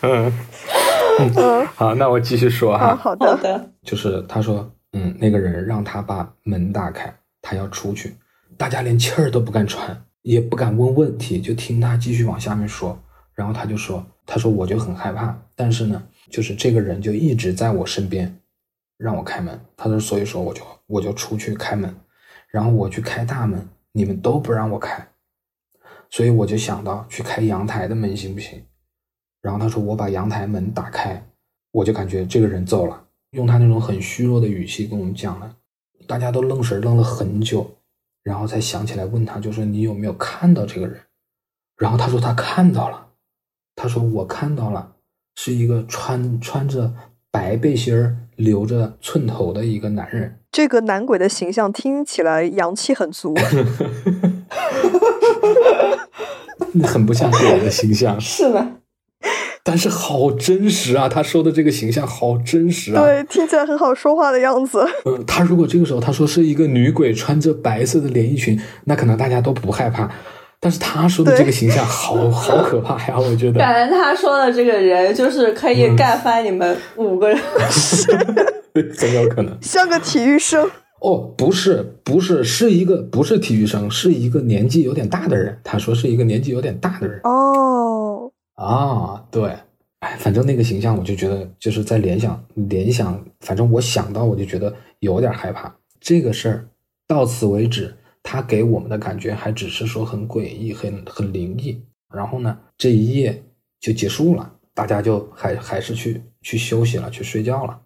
[0.02, 0.30] 嗯，
[1.38, 8.14] 嗯， 好，那我继续说好哈，好好的，的，就是他说，嗯，那个人让他把门打开，他要出去，
[8.58, 13.02] 大家连气儿都不敢喘，也不敢问问题，就听他继续往下面说。
[13.34, 18.36] 然后他就说，他说我就很害怕，但是呢，就是这个人就一直在我身边，
[19.02, 19.60] 让我开门。
[19.76, 21.94] 他说，所以说我就我就出去开门，
[22.50, 25.06] 然后我去开大门，你们都不让我开，
[26.10, 28.64] 所以我就想到去开阳台的门行不行？
[29.42, 31.22] 然后他说我把阳台门打开，
[31.72, 35.58] 我就感觉这个人走了，用他那种很虚弱的语气跟我们讲了，
[36.08, 37.78] 大家都愣神愣了很久，
[38.22, 41.02] 然后才想起来问他，就说你有没有看到这个人？
[41.76, 43.08] 然后他说他看到了，
[43.76, 44.96] 他说我看到了，
[45.36, 46.94] 是一个穿穿着
[47.32, 50.38] 白背心儿、留着寸头的一个男人。
[50.52, 53.34] 这个男鬼的形象听起来阳气很足。
[56.84, 58.66] 很不像鬼的形象， 是的，
[59.64, 61.10] 但是好真实啊！
[61.10, 63.04] 他说的这个形象好真实啊！
[63.04, 64.86] 对，听起来很好说话的样子。
[65.06, 70.10] 嗯，他如果这个时候他说是一个女鬼穿着白色的连衣裙，那可能大家都不害怕。
[70.62, 73.20] 但是他说的这个形象好好可怕呀！
[73.20, 77.38] 我觉得，感觉他说的这个人就是可以干翻你们五个人。
[78.98, 79.58] 很有可能。
[79.62, 80.70] 像个体育生。
[81.02, 85.58] 哦，不是，不是，是一个不是体育生，是一个年纪有点大的人。
[85.64, 89.52] 他说是一个年纪有点大的人哦，啊，对，
[90.02, 95.74] 哎，反正那个形象我就觉得就是在联想联想，反正我想到我就觉得有点害怕。
[96.00, 96.66] 这个事儿
[97.08, 97.92] 到此为止，
[98.24, 101.82] 他给我们的感觉还只是说很诡异、很很灵异。
[102.14, 103.44] 然后呢，这一夜
[103.80, 107.82] 就结束了，大家就还还是去去休息了，去睡觉了。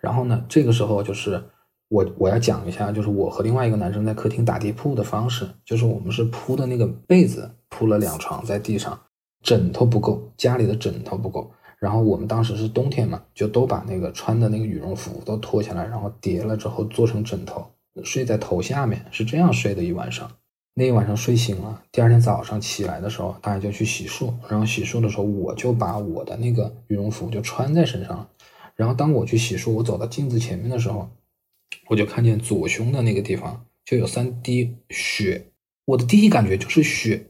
[0.00, 1.42] 然后呢，这个时候就是
[1.88, 8.98] 我我要讲一下，就是我和另外一个男生在客厅打地铺的方式，就是我们是铺的那个被子铺了两床在地上，
[9.42, 11.50] 枕头不够，家里的枕头不够。
[11.78, 17.64] 然后我们当时是冬天嘛，就都把那个穿的那个羽绒服都脱下来，然后叠了之后做成枕头，
[18.04, 20.30] 睡在头下面，是这样睡的一晚上。
[20.74, 28.28] 那一晚上睡醒了，第二天早上起来的时候，大家就去洗漱，然后洗漱的时候，我就把我的那个羽绒服就穿在身上了。
[28.76, 31.10] 然后当我去洗漱，我走到镜子前面的时候，
[31.88, 35.46] 我就看见左胸的那个地方就有三滴血，
[35.84, 37.26] 我的第一感觉就是血。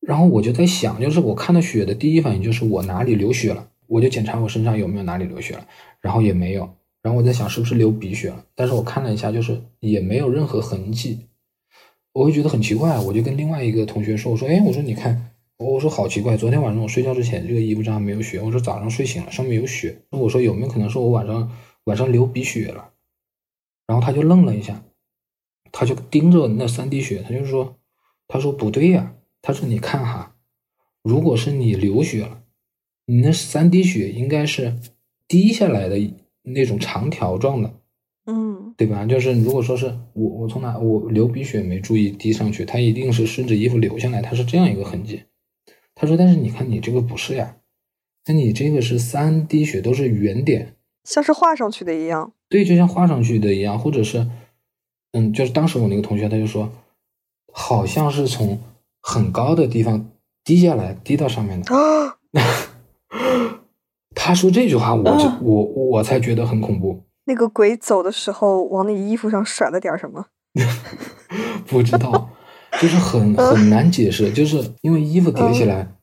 [0.00, 5.66] 然后我就在想，就是我看到血的第一反应就是我哪里流血了，我就检查我身上有没有哪里流血了，
[6.02, 6.74] 然后也没有。
[7.02, 11.26] 然后我在想是不是流鼻血了，但是我看了一下，就是也没有任何痕迹。
[12.12, 21.50] 我会觉得很奇怪，我就跟另外一个同学说：“我说，哎，我说你看，我我说好奇怪，昨天晚上我睡觉之前这个衣服上没有血，我说早上睡醒了上面有血，那我说有没有可能是我晚上
[21.84, 22.90] 晚上流鼻血了？”
[23.86, 24.84] 然后他就愣了一下，
[25.72, 27.76] 他就盯着那三滴血，他就说
[28.28, 30.36] ：“他说不对呀、他说你看哈，
[31.02, 32.42] 如果是你流血了，
[33.06, 34.78] 你那三滴血应该是
[35.28, 35.98] 滴下来的
[36.42, 37.74] 那种长条状的。”
[38.26, 39.06] 嗯，对吧？
[39.06, 45.22] 就是如果说是我我从哪我流鼻血没注意滴上去，它一定是顺着衣服流下来，它是这样一个痕迹。
[45.94, 47.56] 他说，但是你看你这个不是呀，
[48.26, 52.32] 那你这个是三滴血都是圆点，像是画上去的一样。
[52.48, 54.28] 对，就像画上去的一样，或者是
[55.12, 56.70] 嗯，就是当时我那个同学他就说，
[57.52, 58.60] 好像是从
[59.00, 60.10] 很高的地方
[60.44, 61.72] 滴下来，滴到上面的。
[64.20, 67.02] 啊，他说这句话，我就我我才觉得很恐怖。
[67.24, 70.26] 那个鬼走的时候往你衣服上甩了点什么？
[71.66, 72.30] 不知道，
[72.80, 75.94] 就是很很难解释，就是因为衣服叠起来，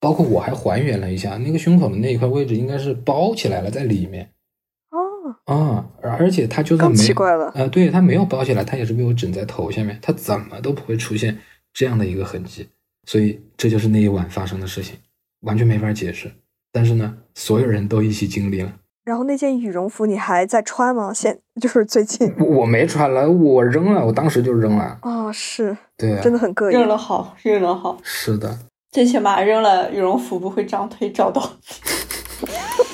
[0.00, 4.32] 包括我还还原了一下，那个胸口的那一块位置应该是包起来了在里面
[4.90, 7.52] 哦，啊，而且他就算没奇怪了。
[7.54, 11.38] 呃，对，他没有包起来，他也是被我枕在头下面，他怎么都不会出现
[11.72, 12.68] 这样的一个痕迹，
[13.06, 14.96] 所以这就是那一晚发生的事情，
[15.42, 16.32] 完全没法解释。
[16.76, 18.70] 但是呢，所有人都一起经历了，
[19.02, 21.10] 然后那件羽绒服你还在穿吗？
[21.10, 24.98] 现就是最近我我没穿了，我扔了，我当时就扔了。
[25.00, 26.86] 啊、是对啊，真的很膈扔应。
[26.86, 28.58] 了好，扔了好，是的，
[28.92, 31.42] 最起码扔了羽绒服不会长腿找到。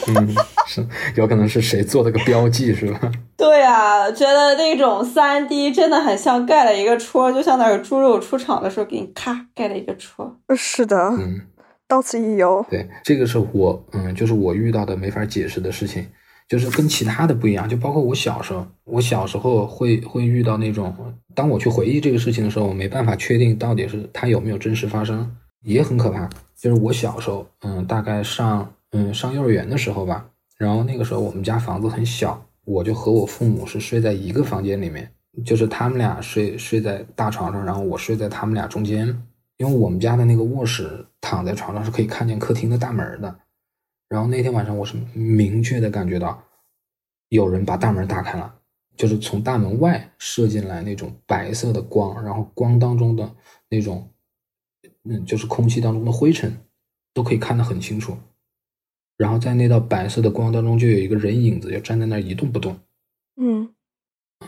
[0.06, 0.34] 嗯，
[0.66, 3.00] 是有可能是谁做了个标记是吧？
[3.36, 10.36] 对啊，觉得那种三 D 真的很像盖了一个戳，就像那个猪肉出厂的时候给你咔盖了一个戳。
[10.56, 11.40] 是的，嗯，
[11.92, 12.64] 到此一游。
[12.70, 16.06] 对，这个是我，嗯，就是我遇到的没法解释的事情，
[16.48, 17.68] 就是跟其他的不一样。
[17.68, 20.96] 就包括我小时候，我小时候会会遇到那种，
[21.34, 25.30] 当我去回忆这个事情的时候，我没办法确定到底是它有没有真实发生，
[25.64, 26.26] 也很可怕。
[26.56, 30.26] 就是我小时候，嗯，大概上，嗯，上幼儿园的时候吧，
[30.56, 35.06] 然后那个时候我们家房子很小，我就和我父母是睡在一个房间里面。
[35.44, 39.14] 就是他们俩睡睡在大床上，然后我睡在他们俩中间。
[39.58, 43.40] 因为我们家的那个卧室，躺在床上是可以看见客厅的大门的。
[44.10, 46.44] 然后那天晚上，我是明确的感觉到
[47.30, 48.54] 有人把大门打开了，
[48.94, 53.34] 就是从大门外射进来那种白色的光，然后光当中的
[53.70, 54.10] 那种，
[55.04, 56.54] 嗯，就是空气当中的灰尘
[57.14, 58.14] 都可以看得很清楚。
[59.16, 62.78] 然后在那道白色的光当中，就有一个人影子，就站在那儿一动不动。
[63.36, 63.74] 嗯。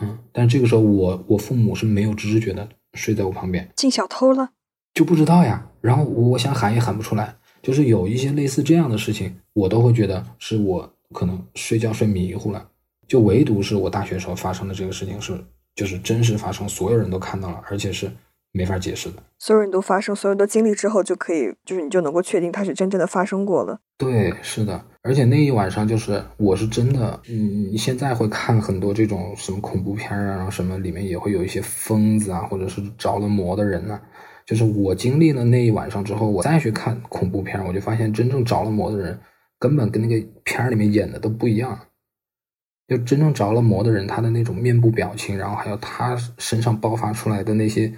[0.01, 4.51] 嗯，但这个时候我我父母是没有知觉的，睡在我旁边，进小偷了，
[4.95, 5.63] 就不知道呀。
[5.81, 12.67] 然后我想喊也喊不出来，就是有一些类似这样的事情，我都会觉得是我可能睡觉睡迷糊了。
[13.07, 15.39] 就唯独是我大学时候发生的这个事情是，
[15.75, 18.09] 就是真实发生，所有人都看到了，而且是。
[18.57, 23.77] 没法解释的，所有人都发生，所有的经历之后，就可以，就是你就能够确定它是真正的发生过了。
[23.97, 33.99] 对，是的，而且那一晚上就是，我是真的，嗯，你现在会看很多这种什么恐怖片啊，然后什么里面也会有一些疯子啊，或者是着了魔的人呢。
[34.45, 39.19] 就是我经历了那一晚上之后，我再去看恐怖片，我就发现真正着了魔的人，
[39.59, 41.79] 根本跟那个片里面演的都不一样。
[42.87, 47.93] 就真正着了魔的人，他的那种面部表情，然后还有他身上爆发出来的那些。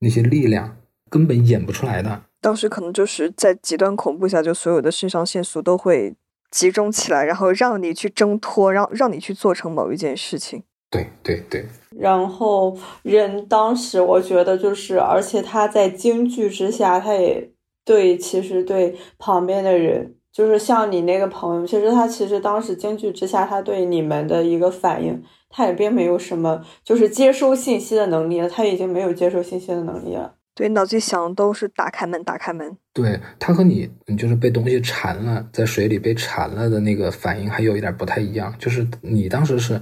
[0.00, 0.76] 那些力量
[1.10, 2.22] 根本演不出来的。
[2.40, 6.14] 当时可能就是在极端恐怖下，就所有的肾上腺素都会
[6.52, 10.62] 集中起来，然后让你去挣脱，让让你去做成某一件事情。
[10.88, 11.66] 对对对。
[11.98, 17.50] 然后人当时我觉得就是，而且他在惊惧之下，他也
[17.84, 25.22] 对，其实对旁边的人，就是像你那个朋友，其实他其实当时惊惧之下，他对你们的一个反应。
[25.50, 28.46] 他也并没有什么，就是接收信息的能力了。
[28.46, 30.34] 他已经没有接收信息的能力了。
[30.54, 32.76] 对，脑子里想的都是打开门，打开门。
[32.92, 38.54] 对他和你你，就是被东西缠了，在水里被缠了的那个反应，还有一点不太一样。
[38.58, 39.80] 就是你当时是，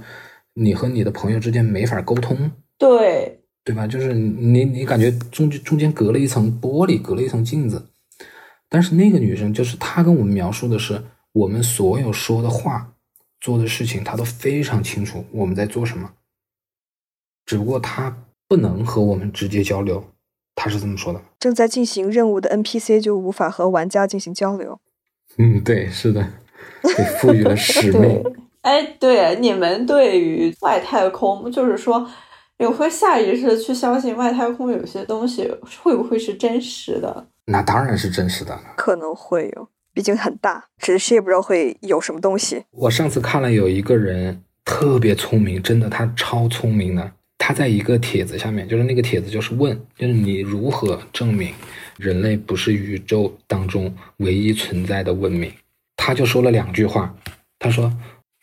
[0.57, 2.51] 你和你的朋友之间没法沟通。
[2.77, 3.87] 对，对吧？
[3.87, 7.87] 就是你，你感觉中中间隔了一层玻璃，隔了一层镜子。
[8.69, 11.01] 但是那个女生，就是她跟我们描述的是
[11.31, 12.93] 我们所有说的话。
[13.39, 16.11] 做的事情她都非常清楚我们在做什么，
[17.45, 20.03] 只不过她不能和我们直接交流，
[20.55, 21.21] 他是这么说的。
[21.39, 24.79] 正在进行任务的 NPC 就无法和玩家进行交流。
[25.37, 26.27] 嗯，对，是的，
[26.81, 28.23] 被赋予了使命。
[28.67, 32.05] 哎，对，你们对于外太空，就是说，
[32.57, 35.49] 你会下意识的去相信外太空有些东西
[35.81, 37.25] 会不会是真实的？
[37.45, 39.69] 那当然是真实的，可能会有。
[39.93, 42.65] 毕竟很大，只是谁也不知道会有什么东西。
[42.71, 47.11] 我上次看了有一个人特别聪明，真的他超聪明的。
[47.37, 51.53] 他在一个帖子下面，就是那个帖子就是问，就是你如何证明
[51.95, 55.49] 人类不是宇宙当中唯一存在的文明？
[55.95, 57.15] 他就说了两句话，
[57.57, 57.89] 他说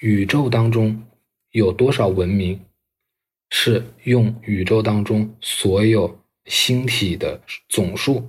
[0.04, 1.02] 宇宙当中
[1.52, 2.60] 有多少文明
[3.48, 7.40] 是用宇宙当中所有星体的
[7.70, 8.28] 总数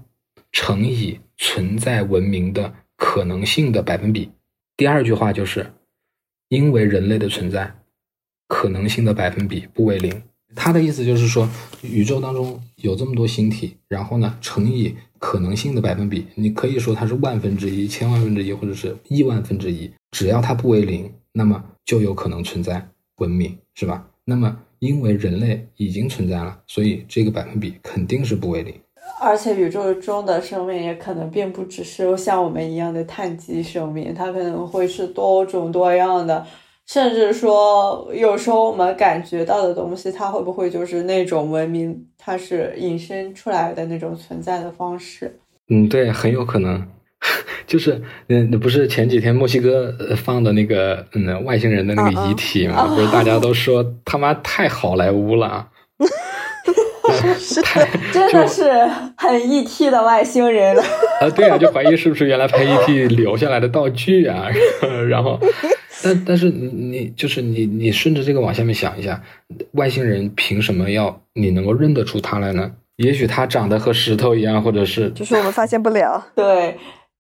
[0.54, 2.74] 乘以存在文明的。
[2.96, 4.32] 可能性的百分比。
[4.78, 5.70] 第二句话就是，
[6.48, 7.76] 因为人类的存在，
[8.48, 10.24] 可能性的百分比不为零。
[10.56, 11.50] 他的意思就是说，
[11.82, 19.92] 宇宙当中有这么多星体，然后呢，乘以可能性的百分比，你可以说它是万分之一、千万分之一，或者是亿万分之一。
[20.12, 22.82] 只要它不为零，那么就有可能存在
[23.18, 24.08] 文明，是吧？
[24.24, 28.74] 那么因为人类已经存在了，所以这个百分比肯定是不为零。
[29.20, 36.46] 而且宇宙中的生命也可能并不只是像我们一样的碳基生命，它可能会是多种多样的，
[36.88, 45.38] 甚至说有时候我们感觉到的东西，它会不会就是那种文明，它是引申出来的那种存在的方式？
[45.68, 46.88] 嗯，对，很有可能，
[47.68, 55.68] 就是嗯，不是前几天墨西哥放的那个嗯外星人的那个遗体嘛，不是大家都说他妈太好莱坞了。
[57.38, 57.62] 是，
[58.12, 58.64] 真的是
[59.16, 59.92] 很 E.T.
[59.92, 60.76] 的外星人
[61.22, 61.30] 啊！
[61.36, 63.08] 对啊，就怀疑是不是原来拍 E.T.
[63.10, 64.48] 留下来的道具啊？
[65.08, 65.40] 然后，
[66.04, 69.22] 但但是你就是你你顺着这个往下面想一下，
[69.74, 72.72] 外星人凭什么要你能够认得出他来呢？
[72.98, 76.26] 也许他长得和石头一样，或者是就是我们发现不了。
[76.36, 76.76] 对，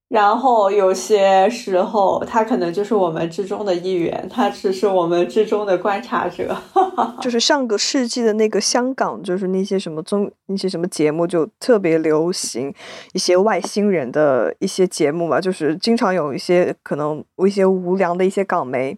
[0.07, 6.55] 然后有些时候他可能就是我们之中的一员，他只是我们之中的观察者。
[7.19, 12.73] 就是上个世纪的那个香港，就是那些什么综那些什么节目就特别流行
[13.13, 18.95] 一些外星人的一些节目嘛，就是经常有一些可能一些无良的一些港媒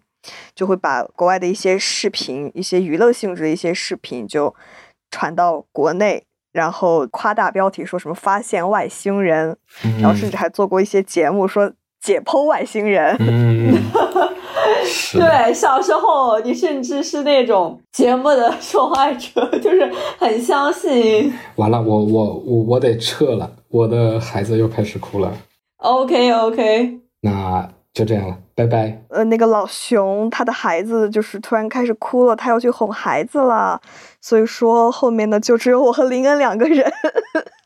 [0.53, 4.53] 就会把国外的一些视频、一些娱乐性质的一些视频就
[5.09, 6.26] 传到国内。
[6.57, 9.55] 然后夸大标题说什么发现外星人，
[10.01, 13.15] 然后甚至还做过一些节目说解剖外星人。
[13.19, 13.77] 嗯，
[15.13, 19.87] 对，小时候你甚至是那种节目的受害者，就是
[20.17, 21.31] 很相信。
[21.57, 25.31] 完了，我我我我得撤了，我的孩子又开始哭了。
[25.77, 28.95] OK OK，那就这样了，拜拜。
[29.09, 33.81] 呃，那个老熊他的孩子就是突然开始哭了，他要去哄孩子了。
[34.21, 36.85] 所以说后面呢，就只有我和林恩两个人，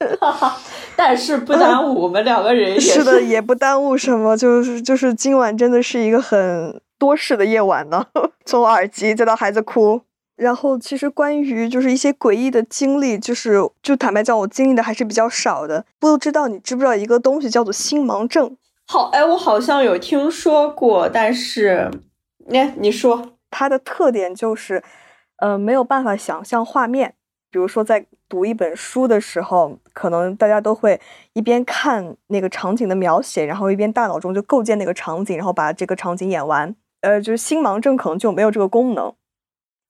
[0.95, 2.79] 但是不耽误我们两个人。
[2.79, 8.05] 是的，也不耽误什么，就是就是今晚真的是一个很多事的夜晚呢。
[8.45, 9.99] 从耳机再到孩子哭，
[10.37, 15.83] 然后其实关于就是一些诡异的经历，就是就坦白讲，我经历的还是比较少的。
[15.99, 18.55] 不知道你知不知道一个东西叫做星盲症？
[18.91, 21.89] 好，哎，我好像有听说过，但是，
[22.49, 24.83] 哎，你说它的特点就是。
[25.37, 27.15] 呃，没有办法想象画面。
[27.49, 30.99] 比如说，在读一本书的时候，可能大家都会
[31.31, 36.75] 一边看那个场景的描写，然后一边大脑中就构建那个场景，然后把这个场景演完。
[36.99, 39.13] 呃，就是星盲症可能就没有这个功能。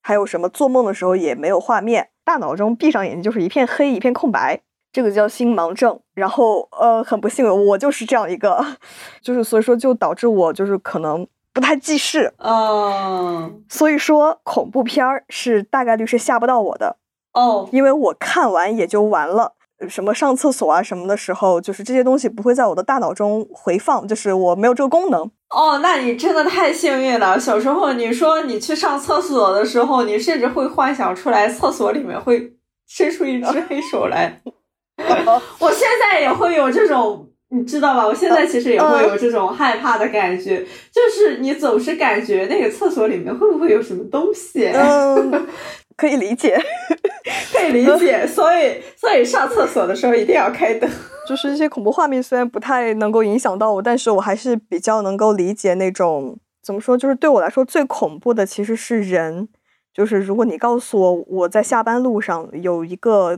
[0.04, 4.62] 还有什么做梦的时候也没有画面，大脑中闭上眼睛就是一片黑，一片空白，
[4.92, 6.00] 这个叫心盲症。
[6.14, 8.66] 然后，呃，很不幸，我就是这样一个，
[9.22, 11.28] 就是所以说就导致我就是可能。
[11.54, 16.96] 不太记事，嗯，所以说恐怖片儿是大概率是吓不到我的
[17.34, 19.56] 哦，因为我看完也就完了。
[19.90, 25.30] 什么上厕所啊什么的时候，就是这些东西不会在我的大脑中回放，就是我没有这个功能。
[25.50, 27.38] 哦，那你真的太幸运了。
[27.38, 32.54] 小时候你说你去上厕所的时候，你甚至会幻想出来厕所里面会
[32.88, 34.40] 伸出一只黑手来。
[35.60, 37.28] 我现在也会有这种。
[37.54, 38.08] 你知道吧？
[38.08, 44.70] 我现在其实也会有这种害怕的感觉，就是你总是感觉那个厕所里面会不会有什么东西？
[44.74, 45.48] 嗯，
[45.98, 46.58] 可以理解，
[47.52, 48.26] 可以理解。
[48.26, 50.90] 所以，所以上厕所的时候一定要开灯。
[51.28, 59.50] 就是一些恐怖画面虽然不太能够影响到我，但是我还是比较能够理解那种怎么说，就是对我来说最恐怖的其实是人。
[59.94, 63.38] 就是如果你告诉我我在下班路上有一个。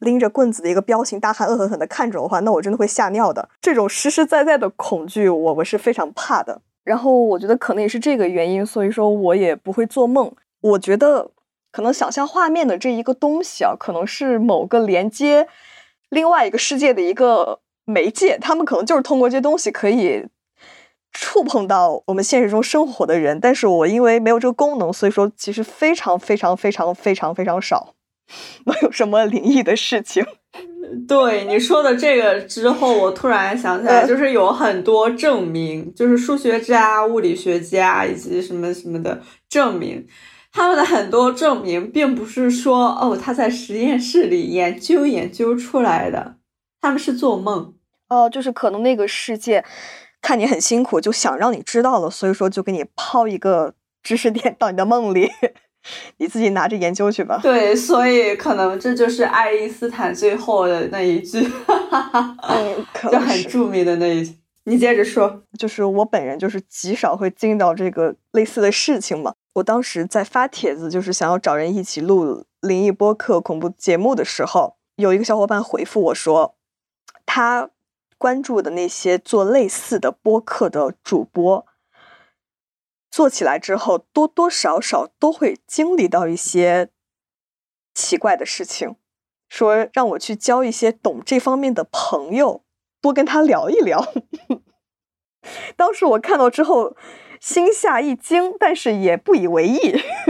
[0.00, 3.48] 拎着棍子的一个彪形大汉恶狠狠地看着我的话，那我真的会吓尿的。
[3.60, 6.60] 这种实实在在的恐惧，我我是非常怕的。
[6.84, 10.30] 然后我觉得可能也是这个原因，所以说我也不会做梦。
[10.60, 11.30] 我觉得
[11.72, 15.48] 可能想象画面的这一个东西啊，可能是某个连接
[16.10, 20.26] 另外一个世界的一个媒介，他们可能就是通过这些东西可以
[21.10, 23.40] 触碰到我们现实中生活的人。
[23.40, 27.94] 但是我因为没有这个功能，所以说其实非常非常非常非常非常少。
[28.64, 30.24] 没有什么灵异的事情。
[31.08, 40.06] 对你说的这个之后，我突然想起来，就是有很多证明，就是数学家、物理学家以及什么什么的证明，
[40.52, 46.36] 他们的很多证明并不是说哦他在实验室里研究研究出来的，
[46.80, 47.74] 他们是做梦
[48.08, 49.64] 哦，就是可能那个世界
[50.22, 55.30] 看你很辛苦，就想让你知道了，所以说就给你抛一个知识点到你的梦里。
[56.16, 57.38] 你自己拿着研究去吧。
[57.42, 61.40] 对，所以可能这就是爱因斯坦最后的那一句，
[62.48, 64.34] 嗯， 就很著名的那一句。
[64.64, 69.34] 你接着说，就是我本人就是极少会经历到这个类似的事情嘛。
[69.54, 76.54] 我当时在发帖子，就是想要找人一起录灵异播客、恐怖节目的时候，有一个小伙伴回复我说，
[77.26, 77.68] 他
[78.16, 81.66] 关注的那些做类似的播客的主播。
[83.14, 86.88] 做起来之后，多多少少都会经历到一些
[87.94, 88.96] 奇怪的事情，
[89.48, 92.64] 说让我去交一些懂这方面的朋友，
[93.00, 94.04] 多跟他聊一聊。
[95.76, 96.96] 当时我看到之后，
[97.40, 99.78] 心下一惊，但是也不以为意。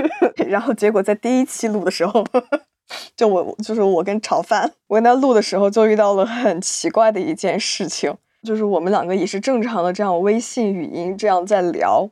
[0.47, 2.23] 然后结果在第一期录的时候，
[3.17, 12.11] 就我就是我跟炒饭，我跟他录的时候，就遇到了很奇怪的一件事情，就是我们两个也是正常的这样微信语音这样在聊。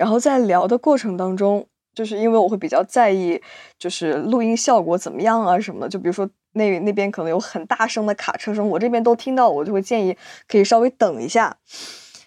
[0.00, 3.38] 然后在聊的过程当中，就是因为我会比较在意，
[3.78, 5.88] 就是录音效果怎么样啊什么的。
[5.90, 10.16] 就比如说那那边可能有很大声的卡车声，我这边都听到，我就会建议
[10.48, 11.54] 可以稍微等一下，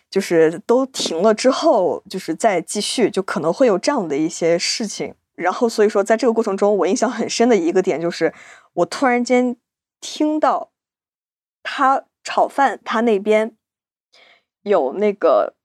[0.08, 5.16] 就是都停了之后，就是再继续，就可能会有这样的一些事情。
[5.34, 8.32] 然后所以说，在这个过程中，我印象很深的一个点就是，
[8.74, 9.58] 我突然间
[10.00, 10.70] 听到
[11.64, 13.56] 他炒饭他那边
[14.62, 15.56] 有那个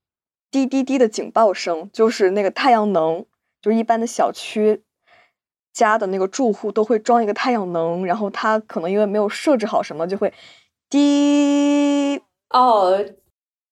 [0.50, 3.24] 滴滴滴的警报声，就是那个太阳能，
[3.60, 4.82] 就是一般的小区
[5.72, 10.32] 家的那个住户都会装一个太阳能，然后它可能因为没有设置好什么，就会
[10.88, 12.20] 滴
[12.50, 13.04] 哦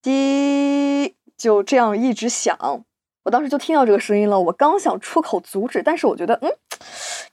[0.02, 2.84] 滴，就这样一直响。
[3.26, 6.50] 我当时就听到这个声音了，我刚想出口阻止，但是我觉得，嗯，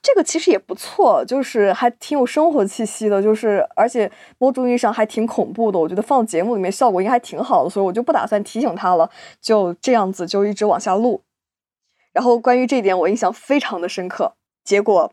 [0.02, 5.78] 这个其实也不错，就是还挺有生活气息的，就是而且某种意义上还挺恐怖的。
[5.78, 9.08] 我觉得放节目里面效果应该还挺好的，所以我就不打算提醒他了，
[9.40, 11.22] 就这样子就一直往下录。
[12.12, 14.34] 然后关于这一点，我印象非常的深刻。
[14.64, 15.12] 结果，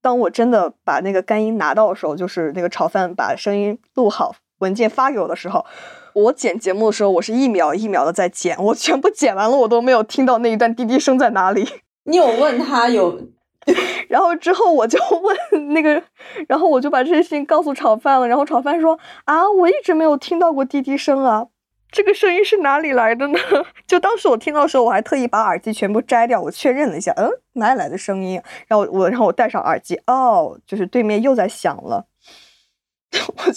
[0.00, 5.66] 当我真的把那个干音拿到的时候，就是那个炒饭把声音录好，文件发给我的时候。
[6.14, 11.66] 我剪节目的时候，我是一秒一秒的在剪，我全部剪完了，我都没有听到那一段滴滴声在哪里。
[12.04, 13.18] 你有问他有，
[14.08, 16.02] 然后之后我就问那个，
[16.48, 21.46] 然后我就把这些事情告诉炒饭了，然后炒饭说啊，我一直没有听到过滴滴声啊，
[21.90, 23.38] 这个声音是哪里来的呢？
[23.86, 28.42] 就当时我听到的时候，我还特意把耳机全部摘掉，我确认了一下，嗯，哪里来的声音？
[28.66, 32.06] 然后我，然后我戴上耳机，哦，就是对面又在响了。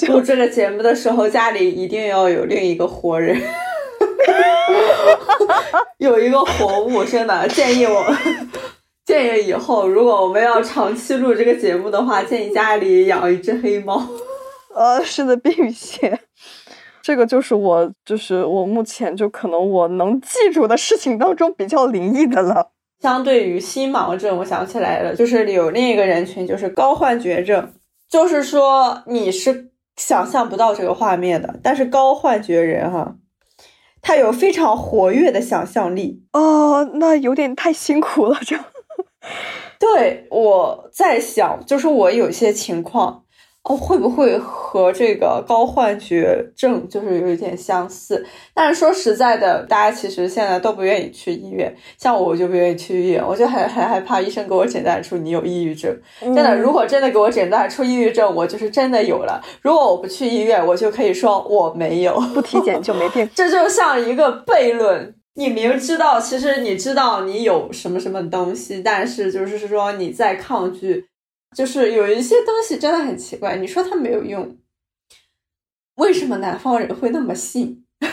[0.07, 3.39] 录这个节目的时候，家里一定要有另一个活人，
[5.97, 7.03] 有一个活物。
[7.03, 8.05] 真的建议我，
[9.05, 14.05] 建议以后如果我们要长期录这个节目的话，建议家里养一只黑猫。
[14.75, 16.19] 呃，是的，并且
[17.01, 22.71] 这个就是我，就是我目前就可能我能记住的事情当中比较灵异的了。
[23.01, 27.71] 相对于心盲症，我想起来了，就是有另一个人群，就是高幻觉症。
[28.09, 33.15] 就是说你是想象不到这个画面的，但是高幻觉人哈，
[34.01, 38.57] 他有非常活跃的想象力哦，那有点太辛苦了，这。
[39.77, 43.24] 对，我在想，就是我有些情况。
[43.67, 48.23] 哦，会不会和这个高幻觉症就是有一点相似？
[48.53, 55.91] 但是说实在的，大家其实现在都不愿意去医院，像我我就不愿意去医院，我就很很害怕医生给我诊断出你有抑郁症。
[56.21, 59.43] 真的，如果真的给我诊断出抑郁症，我就是真的有了。
[59.63, 63.27] 如果我不去医院，我就可以说我没有，不体检就没病。
[63.33, 71.07] 这就像一个悖论，你明知道，其实你知道你有什么什么东西，但是就是说你在抗拒。
[71.55, 74.57] 就是有一些东西真的很奇怪，你说它没有用，
[75.95, 77.85] 为什么南方人会那么信？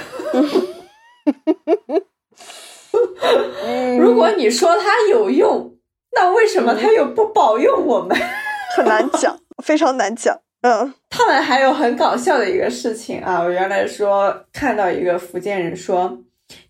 [3.98, 5.76] 如果你说它有用，
[6.12, 8.16] 那为什么它又不保佑我们？
[8.76, 10.38] 很难讲，非常难讲。
[10.62, 16.16] 嗯，他们还有很搞笑的一个事情啊，我原来说看到一个福建人说，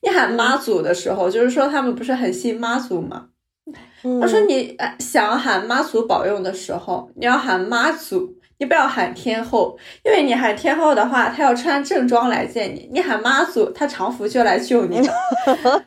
[0.01, 3.29] 你喊妈祖的时候，就是说他们不是很信妈祖吗？
[4.21, 15.01] 他说：“你想喊妈祖保佑的时候，你要喊妈祖，你不要喊天后，因为你喊天后的话，她要穿正装来见你；你喊妈祖，她常服就来救你。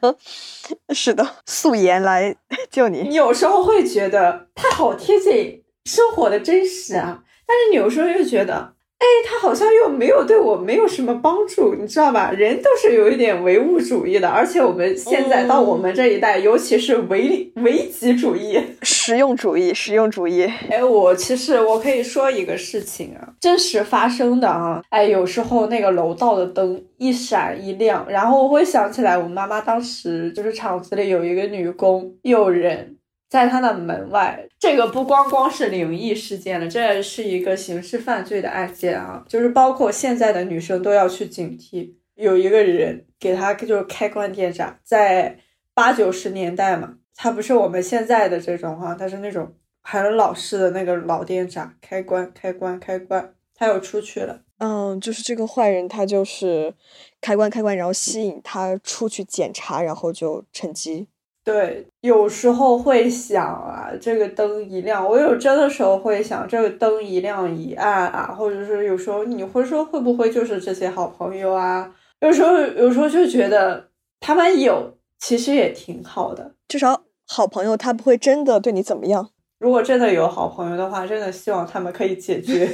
[0.95, 2.35] 是的，素颜来
[2.71, 3.01] 救你。
[3.09, 12.31] 你有时候会觉得他好贴近生活的真实啊，但是你有时候又觉得。”哎，他好像又没有对我没有什么帮助，你知道吧？
[12.31, 20.43] 人都是有一点唯物主义的，而且我们现在到我们这一代，尤其是唯唯己主义、实用主义、实用主义。
[20.71, 24.81] 哎，我其实我可以说一个事情啊，真实发生的啊。
[24.89, 32.95] 哎，有时候那个楼道的灯一闪一亮，然后我会想起来，我妈妈当时就是厂子里有一个女工，有人。
[33.29, 39.25] 在他的门外，这个不光光是灵异事件了，这也是一个刑事犯罪的案件啊！
[39.27, 45.39] 就是包括现在的女生都要去警惕，有一个人给他就是开关电闸，在
[45.73, 54.41] 八九十年代嘛，他不是我们现在的这种哈，他是那种很老式的那个老电闸，开关开关开关，他又出去了。
[54.59, 56.73] 嗯，就是这个坏人，他就是
[57.19, 61.07] 开关开关，然后吸引他出去检查，然后就趁机。
[61.45, 71.93] 对，有时候会想啊，这个灯一亮，我有真的时候会想，这个灯一亮一暗啊，或者是有时候你会说会不会就是这些好朋友啊？
[72.21, 73.89] 有时候有时候就觉得
[74.19, 79.29] 他们有，其实也挺好的，至少好朋友他不会真的对你怎么样。
[79.59, 82.67] 如果真的有好朋友的话，真的希望他们可以解决。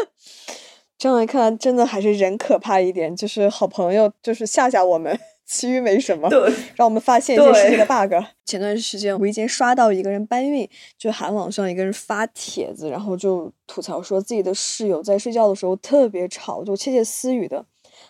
[0.98, 5.18] 这样一看，真的还是人可怕一点，就是好朋友就是吓吓我们。
[5.50, 6.28] 其余没什么，
[6.76, 8.12] 让我们发现一件事情的 bug。
[8.44, 10.68] 前段时间无意间刷到一个人搬运，
[10.98, 17.64] 就韩网上一个人发帖子，然后就吐槽说自己的室友在睡觉的时候特别吵，就窃窃私语的，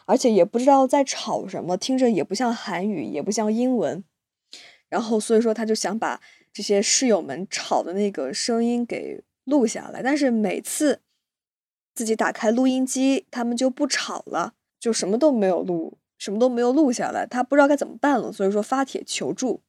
[0.04, 4.02] 而且也不知道在吵什么，听着也不像韩语，也不像英文。
[4.88, 6.20] 然后所以说他就想把
[6.52, 11.02] 这些室友们吵的那个声音给录下来，但是每次
[11.94, 15.98] 自己打开录音机，他们就不吵了，就什么都没有录。
[16.18, 19.62] 什么都没有录下来，他不知道该怎么办了，所以说发帖求助。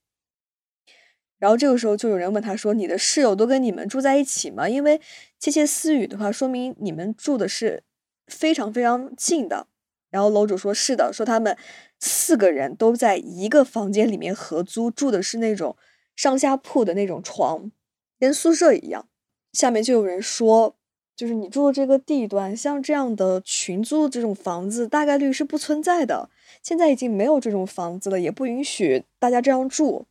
[1.38, 4.68] 然后这个时候就有人问他说：“你的室友都跟你们住在一起吗？
[4.68, 5.00] 因为
[5.40, 7.84] 窃窃私语的话，说明你们住的是
[8.28, 9.68] 非常非常近的。”
[10.12, 11.56] 然后楼主说：“是的，说他们
[12.00, 15.78] 四个人都在一个房间里面合租，住的是那种
[16.16, 17.72] 上下铺的那种床，
[18.20, 19.08] 跟宿舍一样。”
[19.54, 20.76] 下面就有人说
[21.20, 26.30] ：“就是你住的这个地段，像这样的群租这种房子，大概率是不存在的。
[26.64, 30.06] 现在已经没有这种房子了，也不允许大家这样住。”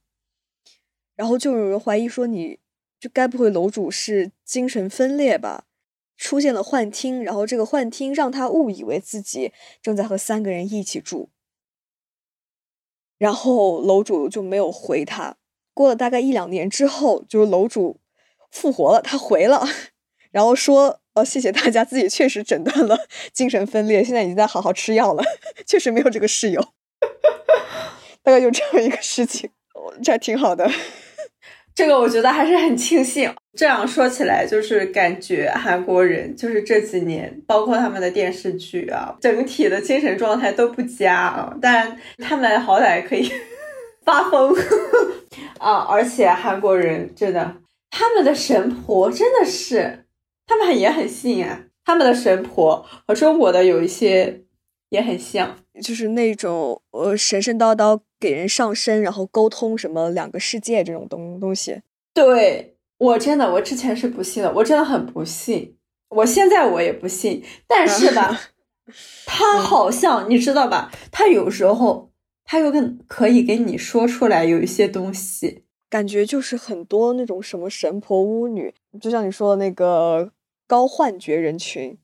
[1.16, 2.59] 然后就有人怀疑说，你
[3.00, 5.64] 就该不会楼主是精神分裂吧？
[6.18, 11.30] 出现了幻听，然后这个幻听让他误以为自己正在和三个人一起住。
[13.16, 15.38] 然后楼主就没有回他。
[15.72, 17.98] 过了大概一两年之后，就是楼主
[18.50, 19.64] 复活了，他回了，
[20.30, 22.98] 然后说：“呃，谢谢大家，自己确实诊断了
[23.32, 25.22] 精神分裂，现在已经在好好吃药了，
[25.66, 26.64] 确实没有这个室友。
[28.22, 29.50] ”大概就这样一个事情，
[30.02, 30.70] 这还挺好的。
[31.74, 33.32] 这个我觉得还是很庆幸。
[33.56, 41.56] 这样说起来，就是感觉韩国人就是这几年，包括他们的电视剧啊，整体的精神状态都不佳啊。
[41.62, 43.30] 但他们好歹可以
[44.04, 44.52] 发疯
[45.58, 45.86] 啊！
[45.88, 47.56] 而且韩国人真的，
[47.90, 50.04] 他们的神婆真的是，
[50.49, 51.66] 他们也很信啊。
[51.84, 54.42] 他们的神婆和中国的有一些
[54.88, 58.01] 也很像，就是那种呃神神叨叨。
[58.20, 61.82] 给人上身，然后沟通什么两个世界这种东东西，
[62.12, 65.76] 对我真的，我之前是不信的，我真的很不信，
[66.09, 68.36] 我现在我也不信，但是吧，
[69.24, 72.11] 他好像你知道吧，他有时候
[72.44, 80.32] 他又跟可以给你说出来有一些东西，感觉就是很多那种什么神婆巫女，就像你说的那个
[80.68, 81.98] 高幻觉人群。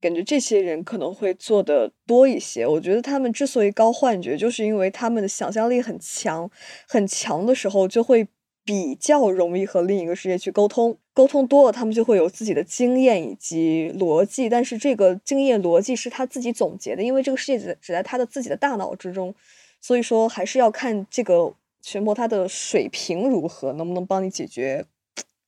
[0.00, 2.66] 感觉这些人可能会做的多一些。
[2.66, 6.50] 我觉得他们之所以高幻觉，就是因为他们的想象力很强，
[6.88, 8.26] 很强的时候就会
[8.64, 10.98] 比较容易和另一个世界去沟通。
[11.14, 14.48] 沟通多了，他们就会有自己的经验以及逻辑。
[14.48, 19.32] 但是这个经验逻辑是他自己总结的，因为这个世界只只在他的自己的大脑之中。
[19.80, 24.84] 所以说，还是要看这个玄魔他的水平如何，能不能帮你解决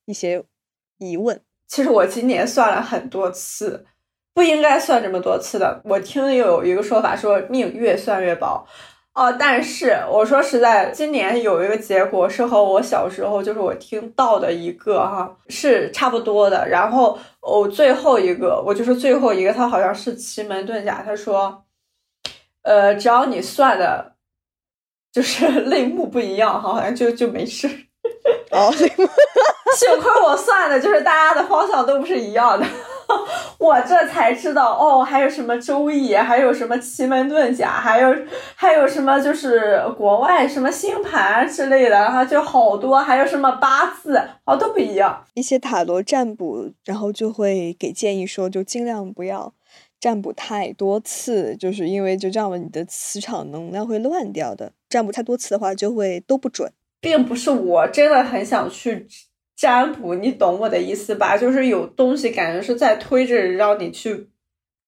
[0.05, 0.41] 一些
[0.97, 1.41] 疑问。
[1.67, 3.85] 其实我今年算了很多次。
[4.35, 5.79] 不应该算这么多次的。
[5.85, 8.67] 我听有一个说法说命越算越薄，
[9.13, 16.67] 哦，但是我说实在，今年有一个结果是和我小时候就是我听到的一个哈是差不多的。
[16.67, 21.63] 然后我最后一个，我就是最后一个，他好像是奇门遁甲，他说，
[22.63, 24.15] 呃，只要你算的，
[25.13, 27.69] 就是 类目不一样哈，好像就就没事。
[28.51, 28.69] 哦，
[29.77, 32.65] 幸亏我算的就是大家的方向都不是一样的。
[33.59, 38.15] 我这才知道哦，还有什么周易，还有什么奇门遁甲，还有
[38.55, 45.23] 还有什么就是国外什么星盘之类的，然后就好多，还有什么八字，哦都不一样。
[45.35, 49.53] 一些塔罗占卜，然后就会给建议说，就尽量不要
[49.99, 54.71] 占卜太多次，就是因为就这样，你的磁场能量会乱掉的。
[54.89, 56.71] 占卜太多次的话，就会都不准。
[56.99, 59.07] 并不是我真的很想去。
[59.55, 61.37] 占卜，你懂我的意思吧？
[61.37, 64.29] 就是有东西感觉是在推着让你去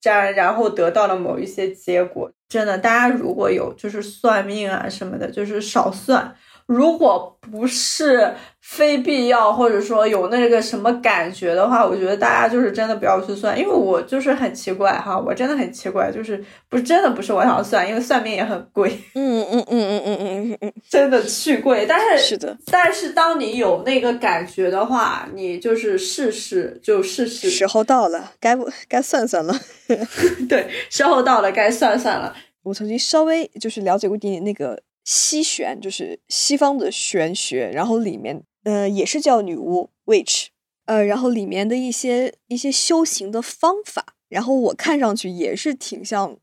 [0.01, 2.32] 占，然后得到了某一些结果。
[2.49, 6.36] 真的，大家如果有就是算命啊什么的，就是少算。
[6.68, 21.86] 如果不是非必要，或者说有那个什么感觉的话，我觉得大家就是真的不要去算，因为我就是很奇怪哈，我真的很奇怪，就是不真的不是我想算，因为算命也很贵，嗯嗯嗯嗯嗯嗯嗯，真的巨贵。
[21.88, 27.49] 但是是的，但是当你有那个感觉的话，你就是试试就试试。
[27.49, 29.57] 时候到了，该不该算算了？
[30.49, 32.36] 对，时候到了，该算算了。
[32.63, 34.78] 我曾经稍微就是了解过一点点那个。
[35.08, 40.47] 西玄就是西方的玄学，然后里面呃也是叫女巫 witch，
[40.84, 46.38] 呃，然后里面的一些一些修行的方法，然后我看上去也是挺像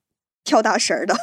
[0.45, 1.15] 跳大神儿的，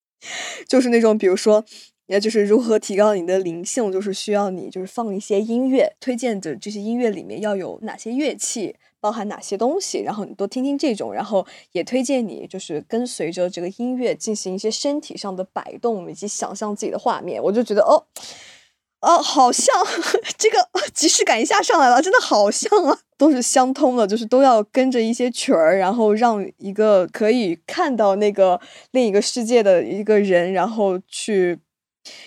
[0.66, 1.66] 就是那种比如说，
[2.08, 8.74] 也就是如何提高你的灵性，就是需要你就是放一些音乐，推荐的这些音乐里面要有哪些乐器。
[9.00, 17.40] 包含哪些东西，然后你多听听这种，然后也推荐你就是跟随着这个音乐进行一些身体上的摆动，以及想象自己的画面。
[17.40, 18.02] 我就觉得哦，
[19.00, 19.72] 哦，好像
[20.36, 20.58] 这个
[20.92, 31.60] 即视感一下上来了，真的好像啊，都是相通的，就是都要跟着一些曲儿，然后让一个可以看到那个另一个世界的一个人，然后去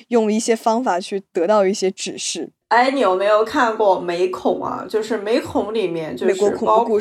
[0.09, 2.51] 用一些方法去得到一些指示。
[2.69, 4.86] 哎，你有没有看过《美恐》啊？
[4.89, 6.34] 就是《美恐》里面就是
[6.65, 6.99] 包括，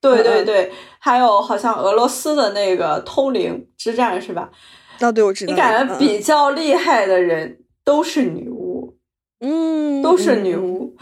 [0.00, 4.50] 对对对，还有好像俄罗斯的那个通灵之战是吧？
[4.98, 5.52] 那对我知道。
[5.52, 8.59] 你感觉比较厉害的人都是女巫，
[9.40, 10.94] 嗯，都是女巫，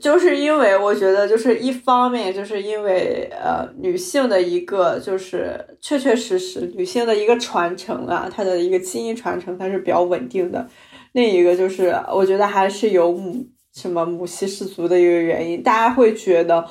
[0.00, 10.68] 就是因为我觉得，就是一方面，就是因为呃，女性的一个就是确确实实女性的一个传承啊，她的一个基因传承，它是比较稳定的。
[11.12, 16.66] 另一个就是，我觉得还是有母什么母系氏族的一个原因，大家会觉得。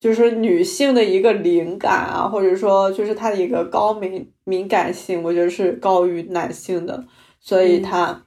[0.00, 7.04] 就是女性的一个灵感啊，或者说就是她的一个高敏敏感性，我觉得是高于男性的，
[7.38, 8.24] 所以她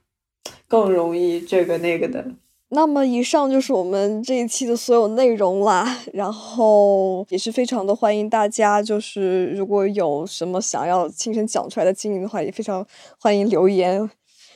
[0.68, 2.26] 更容易这个那个的。
[2.70, 12.84] 那么以上就是我们这一期的所有内容啦，然后也是非常的欢迎大家，就是如果有什么想要亲身讲出来的经历的话，也非常
[13.20, 14.10] 欢迎留言。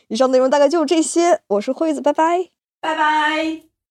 [0.09, 2.49] 以上内容大概就这些，我是惠子，拜拜，
[2.81, 3.70] 拜拜。